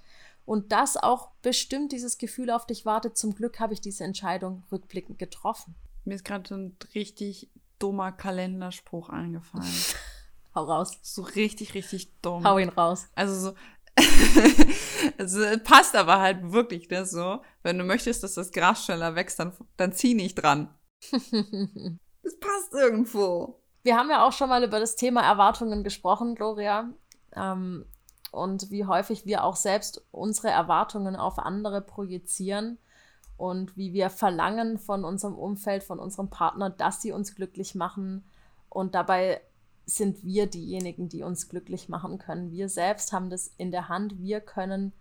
Und 0.45 0.71
das 0.71 0.95
auch 0.95 1.31
bestimmt 1.41 1.91
dieses 1.91 2.17
Gefühl 2.17 2.49
auf 2.49 2.65
dich 2.65 2.85
wartet. 2.85 3.17
Zum 3.17 3.35
Glück 3.35 3.59
habe 3.59 3.73
ich 3.73 3.81
diese 3.81 4.03
Entscheidung 4.03 4.63
rückblickend 4.71 5.19
getroffen. 5.19 5.75
Mir 6.05 6.15
ist 6.15 6.23
gerade 6.23 6.47
so 6.47 6.55
ein 6.55 6.77
richtig 6.95 7.49
dummer 7.79 8.11
Kalenderspruch 8.11 9.09
eingefallen. 9.09 9.65
Hau 10.57 10.63
raus. 10.63 10.97
So 11.03 11.21
richtig, 11.21 11.75
richtig 11.75 12.19
dumm. 12.21 12.43
Hau 12.43 12.57
ihn 12.57 12.69
raus. 12.69 13.07
Also 13.13 13.51
so. 13.51 13.55
also 15.19 15.39
passt 15.63 15.95
aber 15.95 16.19
halt 16.19 16.51
wirklich 16.51 16.89
ne, 16.89 17.05
so. 17.05 17.43
Wenn 17.61 17.77
du 17.77 17.83
möchtest, 17.83 18.23
dass 18.23 18.33
das 18.33 18.51
Gras 18.51 18.83
schneller 18.83 19.13
wächst, 19.13 19.39
dann, 19.39 19.53
dann 19.77 19.93
zieh 19.93 20.15
nicht 20.15 20.33
dran. 20.33 20.73
das 21.11 22.39
passt 22.39 22.73
irgendwo. 22.73 23.61
Wir 23.83 23.97
haben 23.97 24.09
ja 24.09 24.25
auch 24.25 24.33
schon 24.33 24.49
mal 24.49 24.63
über 24.63 24.79
das 24.79 24.95
Thema 24.95 25.21
Erwartungen 25.21 25.83
gesprochen, 25.83 26.33
Gloria. 26.33 26.89
Ähm, 27.35 27.85
und 28.31 28.71
wie 28.71 28.85
häufig 28.85 29.27
wir 29.27 29.43
auch 29.43 29.57
selbst 29.57 30.07
unsere 30.09 30.49
Erwartungen 30.49 31.15
auf 31.15 31.37
andere 31.37 31.81
projizieren 31.81 32.79
und 33.37 33.77
wie 33.77 33.93
wir 33.93 34.09
verlangen 34.09 34.79
von 34.79 35.05
unserem 35.05 35.35
Umfeld, 35.35 35.83
von 35.83 35.99
unserem 35.99 36.31
Partner, 36.31 36.71
dass 36.71 37.03
sie 37.03 37.11
uns 37.11 37.35
glücklich 37.35 37.75
machen 37.75 38.27
und 38.69 38.95
dabei 38.95 39.41
sind 39.88 40.23
wir 40.23 40.47
diejenigen, 40.47 41.08
die 41.08 41.23
uns 41.23 41.47
glücklich 41.47 41.88
machen 41.88 42.17
können. 42.17 42.52
Wir 42.52 42.67
selbst 42.67 43.13
haben 43.13 43.30
das 43.30 43.54
in 43.58 43.71
der 43.71 43.88
Hand. 43.88 44.19
Wir 44.19 44.41
können 44.41 44.91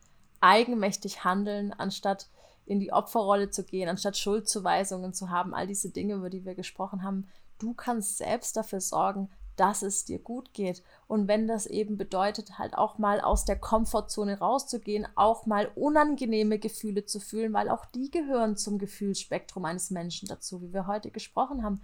eigenmächtig 0.40 1.24
handeln, 1.24 1.72
anstatt 1.72 2.28
in 2.66 2.78
die 2.78 2.92
Opferrolle 2.92 3.50
zu 3.50 3.64
gehen, 3.64 3.88
anstatt 3.88 4.16
Schuldzuweisungen 4.16 5.12
zu 5.12 5.28
haben, 5.30 5.54
all 5.54 5.66
diese 5.66 5.90
Dinge, 5.90 6.14
über 6.14 6.30
die 6.30 6.44
wir 6.44 6.54
gesprochen 6.54 7.02
haben. 7.02 7.26
Du 7.58 7.74
kannst 7.74 8.18
selbst 8.18 8.56
dafür 8.56 8.80
sorgen, 8.80 9.28
dass 9.56 9.82
es 9.82 10.04
dir 10.04 10.20
gut 10.20 10.52
geht. 10.52 10.84
Und 11.08 11.26
wenn 11.26 11.48
das 11.48 11.66
eben 11.66 11.96
bedeutet, 11.96 12.58
halt 12.58 12.76
auch 12.76 12.98
mal 12.98 13.20
aus 13.20 13.44
der 13.44 13.58
Komfortzone 13.58 14.38
rauszugehen, 14.38 15.06
auch 15.16 15.46
mal 15.46 15.70
unangenehme 15.74 16.58
Gefühle 16.58 17.06
zu 17.06 17.18
fühlen, 17.18 17.52
weil 17.52 17.70
auch 17.70 17.86
die 17.86 18.10
gehören 18.10 18.56
zum 18.56 18.78
Gefühlsspektrum 18.78 19.64
eines 19.64 19.90
Menschen 19.90 20.28
dazu, 20.28 20.62
wie 20.62 20.72
wir 20.72 20.86
heute 20.86 21.10
gesprochen 21.10 21.64
haben. 21.64 21.80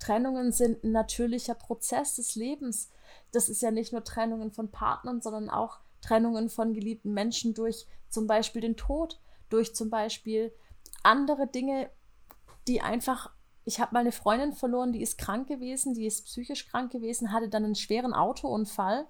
Trennungen 0.00 0.50
sind 0.50 0.82
ein 0.82 0.92
natürlicher 0.92 1.54
Prozess 1.54 2.16
des 2.16 2.34
Lebens. 2.34 2.90
Das 3.30 3.48
ist 3.48 3.62
ja 3.62 3.70
nicht 3.70 3.92
nur 3.92 4.02
Trennungen 4.02 4.50
von 4.50 4.70
Partnern, 4.70 5.20
sondern 5.20 5.48
auch 5.48 5.78
Trennungen 6.00 6.48
von 6.50 6.74
geliebten 6.74 7.12
Menschen 7.12 7.54
durch 7.54 7.86
zum 8.08 8.26
Beispiel 8.26 8.62
den 8.62 8.76
Tod, 8.76 9.20
durch 9.50 9.74
zum 9.74 9.90
Beispiel 9.90 10.52
andere 11.04 11.46
Dinge, 11.46 11.90
die 12.66 12.80
einfach. 12.80 13.30
Ich 13.66 13.78
habe 13.78 13.92
mal 13.92 14.00
eine 14.00 14.10
Freundin 14.10 14.54
verloren, 14.54 14.92
die 14.92 15.02
ist 15.02 15.18
krank 15.18 15.46
gewesen, 15.46 15.92
die 15.94 16.06
ist 16.06 16.24
psychisch 16.24 16.66
krank 16.66 16.90
gewesen, 16.90 17.30
hatte 17.30 17.50
dann 17.50 17.64
einen 17.64 17.74
schweren 17.74 18.14
Autounfall 18.14 19.06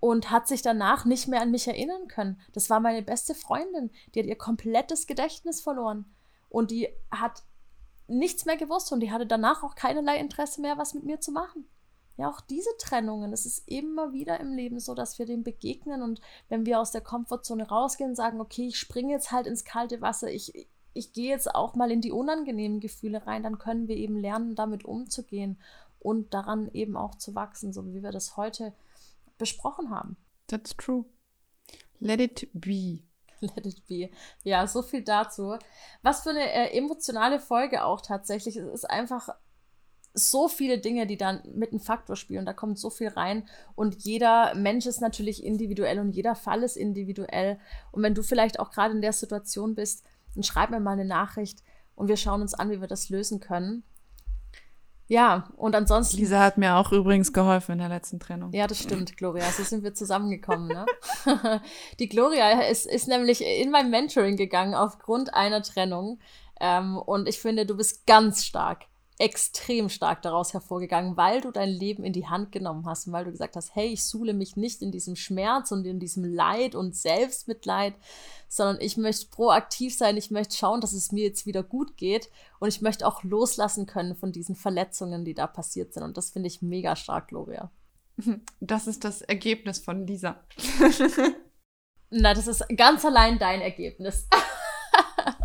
und 0.00 0.30
hat 0.30 0.48
sich 0.48 0.62
danach 0.62 1.04
nicht 1.04 1.28
mehr 1.28 1.42
an 1.42 1.50
mich 1.50 1.68
erinnern 1.68 2.08
können. 2.08 2.40
Das 2.52 2.70
war 2.70 2.80
meine 2.80 3.02
beste 3.02 3.34
Freundin. 3.34 3.90
Die 4.14 4.20
hat 4.20 4.26
ihr 4.26 4.38
komplettes 4.38 5.06
Gedächtnis 5.06 5.60
verloren. 5.60 6.06
Und 6.48 6.70
die 6.70 6.88
hat 7.10 7.42
nichts 8.08 8.44
mehr 8.44 8.56
gewusst 8.56 8.92
und 8.92 9.00
die 9.00 9.10
hatte 9.10 9.26
danach 9.26 9.62
auch 9.62 9.74
keinerlei 9.74 10.18
Interesse 10.18 10.60
mehr, 10.60 10.78
was 10.78 10.94
mit 10.94 11.04
mir 11.04 11.20
zu 11.20 11.32
machen. 11.32 11.66
Ja, 12.16 12.30
auch 12.30 12.40
diese 12.40 12.70
Trennungen, 12.78 13.32
es 13.32 13.44
ist 13.44 13.68
immer 13.68 14.12
wieder 14.12 14.40
im 14.40 14.54
Leben 14.54 14.80
so, 14.80 14.94
dass 14.94 15.18
wir 15.18 15.26
dem 15.26 15.42
begegnen 15.42 16.02
und 16.02 16.20
wenn 16.48 16.64
wir 16.64 16.80
aus 16.80 16.90
der 16.90 17.02
Komfortzone 17.02 17.68
rausgehen 17.68 18.14
sagen, 18.14 18.40
okay, 18.40 18.68
ich 18.68 18.78
springe 18.78 19.12
jetzt 19.12 19.32
halt 19.32 19.46
ins 19.46 19.64
kalte 19.64 20.00
Wasser, 20.00 20.30
ich, 20.30 20.68
ich 20.94 21.12
gehe 21.12 21.28
jetzt 21.28 21.54
auch 21.54 21.74
mal 21.74 21.90
in 21.90 22.00
die 22.00 22.12
unangenehmen 22.12 22.80
Gefühle 22.80 23.26
rein, 23.26 23.42
dann 23.42 23.58
können 23.58 23.86
wir 23.86 23.96
eben 23.96 24.18
lernen, 24.18 24.54
damit 24.54 24.84
umzugehen 24.86 25.58
und 25.98 26.32
daran 26.32 26.70
eben 26.72 26.96
auch 26.96 27.16
zu 27.16 27.34
wachsen, 27.34 27.74
so 27.74 27.84
wie 27.86 28.02
wir 28.02 28.12
das 28.12 28.38
heute 28.38 28.72
besprochen 29.36 29.90
haben. 29.90 30.16
That's 30.46 30.74
true. 30.74 31.04
Let 31.98 32.20
it 32.20 32.48
be. 32.54 33.00
Let 33.40 33.66
it 33.66 33.86
be. 33.86 34.10
Ja, 34.44 34.66
so 34.66 34.82
viel 34.82 35.02
dazu. 35.02 35.56
Was 36.02 36.22
für 36.22 36.30
eine 36.30 36.52
äh, 36.52 36.76
emotionale 36.76 37.38
Folge 37.38 37.84
auch 37.84 38.00
tatsächlich. 38.00 38.56
Es 38.56 38.66
ist 38.66 38.90
einfach 38.90 39.28
so 40.14 40.48
viele 40.48 40.78
Dinge, 40.78 41.06
die 41.06 41.18
dann 41.18 41.42
mit 41.54 41.70
einem 41.70 41.80
Faktor 41.80 42.16
spielen. 42.16 42.46
Da 42.46 42.54
kommt 42.54 42.78
so 42.78 42.88
viel 42.88 43.08
rein. 43.08 43.46
Und 43.74 44.04
jeder 44.04 44.54
Mensch 44.54 44.86
ist 44.86 45.00
natürlich 45.00 45.44
individuell 45.44 45.98
und 45.98 46.12
jeder 46.12 46.34
Fall 46.34 46.62
ist 46.62 46.76
individuell. 46.76 47.58
Und 47.92 48.02
wenn 48.02 48.14
du 48.14 48.22
vielleicht 48.22 48.58
auch 48.58 48.70
gerade 48.70 48.94
in 48.94 49.02
der 49.02 49.12
Situation 49.12 49.74
bist, 49.74 50.04
dann 50.34 50.42
schreib 50.42 50.70
mir 50.70 50.80
mal 50.80 50.92
eine 50.92 51.04
Nachricht 51.04 51.62
und 51.94 52.08
wir 52.08 52.16
schauen 52.16 52.40
uns 52.40 52.54
an, 52.54 52.70
wie 52.70 52.80
wir 52.80 52.88
das 52.88 53.10
lösen 53.10 53.40
können. 53.40 53.84
Ja, 55.08 55.44
und 55.56 55.74
ansonsten. 55.76 56.16
Lisa 56.16 56.40
hat 56.40 56.58
mir 56.58 56.76
auch 56.76 56.90
übrigens 56.90 57.32
geholfen 57.32 57.72
in 57.72 57.78
der 57.78 57.88
letzten 57.88 58.18
Trennung. 58.18 58.52
Ja, 58.52 58.66
das 58.66 58.82
stimmt, 58.82 59.16
Gloria. 59.16 59.44
So 59.50 59.62
sind 59.62 59.84
wir 59.84 59.94
zusammengekommen. 59.94 60.68
Ne? 60.68 60.86
Die 62.00 62.08
Gloria 62.08 62.62
ist, 62.62 62.86
ist 62.86 63.06
nämlich 63.06 63.40
in 63.44 63.70
mein 63.70 63.90
Mentoring 63.90 64.36
gegangen 64.36 64.74
aufgrund 64.74 65.32
einer 65.32 65.62
Trennung. 65.62 66.18
Ähm, 66.60 66.96
und 66.98 67.28
ich 67.28 67.38
finde, 67.38 67.66
du 67.66 67.76
bist 67.76 68.06
ganz 68.06 68.44
stark 68.44 68.86
extrem 69.18 69.88
stark 69.88 70.20
daraus 70.22 70.52
hervorgegangen, 70.52 71.16
weil 71.16 71.40
du 71.40 71.50
dein 71.50 71.70
Leben 71.70 72.04
in 72.04 72.12
die 72.12 72.26
Hand 72.26 72.52
genommen 72.52 72.84
hast 72.86 73.06
und 73.06 73.14
weil 73.14 73.24
du 73.24 73.30
gesagt 73.30 73.56
hast, 73.56 73.74
hey, 73.74 73.88
ich 73.88 74.04
suhle 74.04 74.34
mich 74.34 74.56
nicht 74.56 74.82
in 74.82 74.92
diesem 74.92 75.16
Schmerz 75.16 75.72
und 75.72 75.86
in 75.86 75.98
diesem 75.98 76.24
Leid 76.24 76.74
und 76.74 76.94
Selbstmitleid, 76.94 77.94
sondern 78.48 78.78
ich 78.80 78.98
möchte 78.98 79.26
proaktiv 79.30 79.96
sein, 79.96 80.18
ich 80.18 80.30
möchte 80.30 80.56
schauen, 80.56 80.82
dass 80.82 80.92
es 80.92 81.12
mir 81.12 81.24
jetzt 81.24 81.46
wieder 81.46 81.62
gut 81.62 81.96
geht 81.96 82.28
und 82.60 82.68
ich 82.68 82.82
möchte 82.82 83.06
auch 83.06 83.22
loslassen 83.22 83.86
können 83.86 84.16
von 84.16 84.32
diesen 84.32 84.54
Verletzungen, 84.54 85.24
die 85.24 85.34
da 85.34 85.46
passiert 85.46 85.94
sind 85.94 86.02
und 86.02 86.18
das 86.18 86.30
finde 86.30 86.48
ich 86.48 86.60
mega 86.60 86.94
stark, 86.94 87.28
Gloria. 87.28 87.70
Das 88.60 88.86
ist 88.86 89.04
das 89.04 89.22
Ergebnis 89.22 89.78
von 89.78 90.06
Lisa. 90.06 90.42
Na, 92.10 92.34
das 92.34 92.46
ist 92.46 92.64
ganz 92.76 93.04
allein 93.04 93.38
dein 93.38 93.60
Ergebnis. 93.60 94.26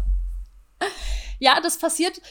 ja, 1.40 1.60
das 1.60 1.78
passiert 1.80 2.22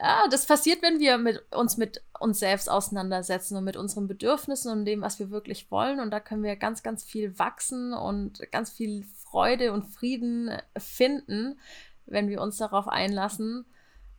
ja, 0.00 0.28
das 0.30 0.46
passiert, 0.46 0.82
wenn 0.82 1.00
wir 1.00 1.18
mit 1.18 1.42
uns 1.52 1.76
mit 1.76 2.04
uns 2.18 2.38
selbst 2.38 2.70
auseinandersetzen 2.70 3.56
und 3.56 3.64
mit 3.64 3.76
unseren 3.76 4.06
Bedürfnissen 4.06 4.70
und 4.70 4.84
dem, 4.84 5.00
was 5.00 5.18
wir 5.18 5.30
wirklich 5.30 5.70
wollen. 5.70 5.98
Und 5.98 6.10
da 6.10 6.20
können 6.20 6.42
wir 6.42 6.56
ganz, 6.56 6.82
ganz 6.82 7.04
viel 7.04 7.38
wachsen 7.38 7.92
und 7.92 8.50
ganz 8.52 8.70
viel 8.70 9.04
Freude 9.24 9.72
und 9.72 9.86
Frieden 9.86 10.50
finden, 10.76 11.58
wenn 12.06 12.28
wir 12.28 12.40
uns 12.40 12.58
darauf 12.58 12.86
einlassen. 12.86 13.66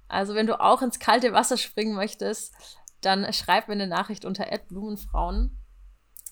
Also, 0.08 0.36
wenn 0.36 0.48
du 0.48 0.60
auch 0.60 0.82
ins 0.82 1.00
kalte 1.00 1.34
Wasser 1.34 1.58
springen 1.58 1.96
möchtest, 1.96 2.54
dann 3.02 3.32
schreib 3.32 3.68
mir 3.68 3.76
eine 3.76 3.88
Nachricht 3.88 4.26
unter 4.26 4.46
Blumenfrauen. 4.68 5.56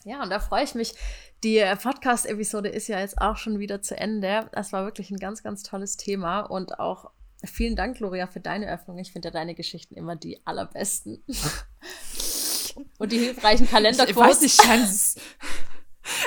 Ja, 0.04 0.24
und 0.24 0.30
da 0.30 0.40
freue 0.40 0.64
ich 0.64 0.76
mich. 0.76 0.96
Die 1.44 1.64
Podcast-Episode 1.82 2.70
ist 2.70 2.88
ja 2.88 3.00
jetzt 3.00 3.22
auch 3.22 3.38
schon 3.38 3.60
wieder 3.60 3.82
zu 3.82 3.96
Ende. 3.98 4.50
Das 4.54 4.74
war 4.74 4.84
wirklich 4.84 5.12
ein 5.12 5.20
ganz, 5.20 5.44
ganz 5.44 5.64
tolles 5.64 5.98
Thema 5.98 6.42
und 6.42 6.80
auch 6.80 7.12
vielen 7.44 7.76
Dank, 7.76 7.98
Gloria, 7.98 8.28
für 8.28 8.40
deine 8.40 8.72
Öffnung. 8.72 8.98
Ich 8.98 9.12
finde 9.12 9.28
ja 9.28 9.32
deine 9.32 9.56
Geschichten 9.56 9.96
immer 9.96 10.16
die 10.16 10.46
allerbesten. 10.46 11.24
und 12.98 13.12
die 13.12 13.20
hilfreichen 13.20 13.68
Kalenderquotes. 13.68 14.42
Ich 14.42 14.58
weiß 14.60 15.16
nicht, 15.16 15.24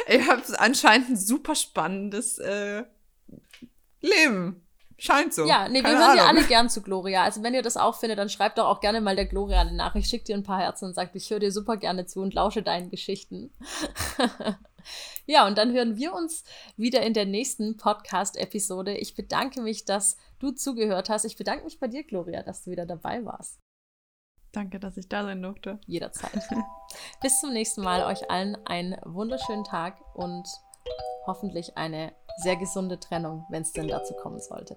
ich 0.08 0.28
habe 0.28 0.42
anscheinend 0.58 1.10
ein 1.10 1.16
super 1.16 1.54
spannendes 1.54 2.38
äh, 2.38 2.84
Leben. 4.00 4.66
Scheint 5.00 5.32
so. 5.32 5.46
Ja, 5.46 5.66
nee, 5.66 5.80
Keine 5.80 5.98
wir 5.98 6.06
hören 6.06 6.16
ja 6.18 6.26
alle 6.26 6.44
gern 6.44 6.68
zu 6.68 6.82
Gloria. 6.82 7.24
Also 7.24 7.42
wenn 7.42 7.54
ihr 7.54 7.62
das 7.62 7.78
auch 7.78 7.98
findet, 7.98 8.18
dann 8.18 8.28
schreibt 8.28 8.58
doch 8.58 8.66
auch 8.66 8.80
gerne 8.80 9.00
mal 9.00 9.16
der 9.16 9.24
Gloria 9.24 9.62
eine 9.62 9.72
Nachricht, 9.72 10.10
schickt 10.10 10.28
dir 10.28 10.36
ein 10.36 10.42
paar 10.42 10.60
Herzen 10.60 10.84
und 10.84 10.94
sagt, 10.94 11.16
ich 11.16 11.30
höre 11.30 11.38
dir 11.38 11.50
super 11.50 11.78
gerne 11.78 12.04
zu 12.04 12.20
und 12.20 12.34
lausche 12.34 12.62
deinen 12.62 12.90
Geschichten. 12.90 13.50
ja, 15.26 15.46
und 15.46 15.56
dann 15.56 15.72
hören 15.72 15.96
wir 15.96 16.12
uns 16.12 16.44
wieder 16.76 17.00
in 17.00 17.14
der 17.14 17.24
nächsten 17.24 17.78
Podcast-Episode. 17.78 18.94
Ich 18.98 19.14
bedanke 19.14 19.62
mich, 19.62 19.86
dass 19.86 20.18
du 20.38 20.50
zugehört 20.50 21.08
hast. 21.08 21.24
Ich 21.24 21.38
bedanke 21.38 21.64
mich 21.64 21.80
bei 21.80 21.88
dir, 21.88 22.04
Gloria, 22.04 22.42
dass 22.42 22.64
du 22.64 22.70
wieder 22.70 22.84
dabei 22.84 23.24
warst. 23.24 23.58
Danke, 24.52 24.80
dass 24.80 24.98
ich 24.98 25.08
da 25.08 25.24
sein 25.24 25.40
durfte. 25.40 25.80
Jederzeit. 25.86 26.42
Bis 27.22 27.40
zum 27.40 27.54
nächsten 27.54 27.80
Mal. 27.80 28.04
Euch 28.04 28.30
allen 28.30 28.58
einen 28.66 28.98
wunderschönen 29.06 29.64
Tag 29.64 29.98
und 30.14 30.46
hoffentlich 31.26 31.78
eine 31.78 32.12
sehr 32.38 32.56
gesunde 32.56 32.98
Trennung, 32.98 33.44
wenn 33.50 33.62
es 33.62 33.72
denn 33.72 33.88
dazu 33.88 34.14
kommen 34.14 34.40
sollte. 34.40 34.76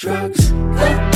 drugs 0.00 1.09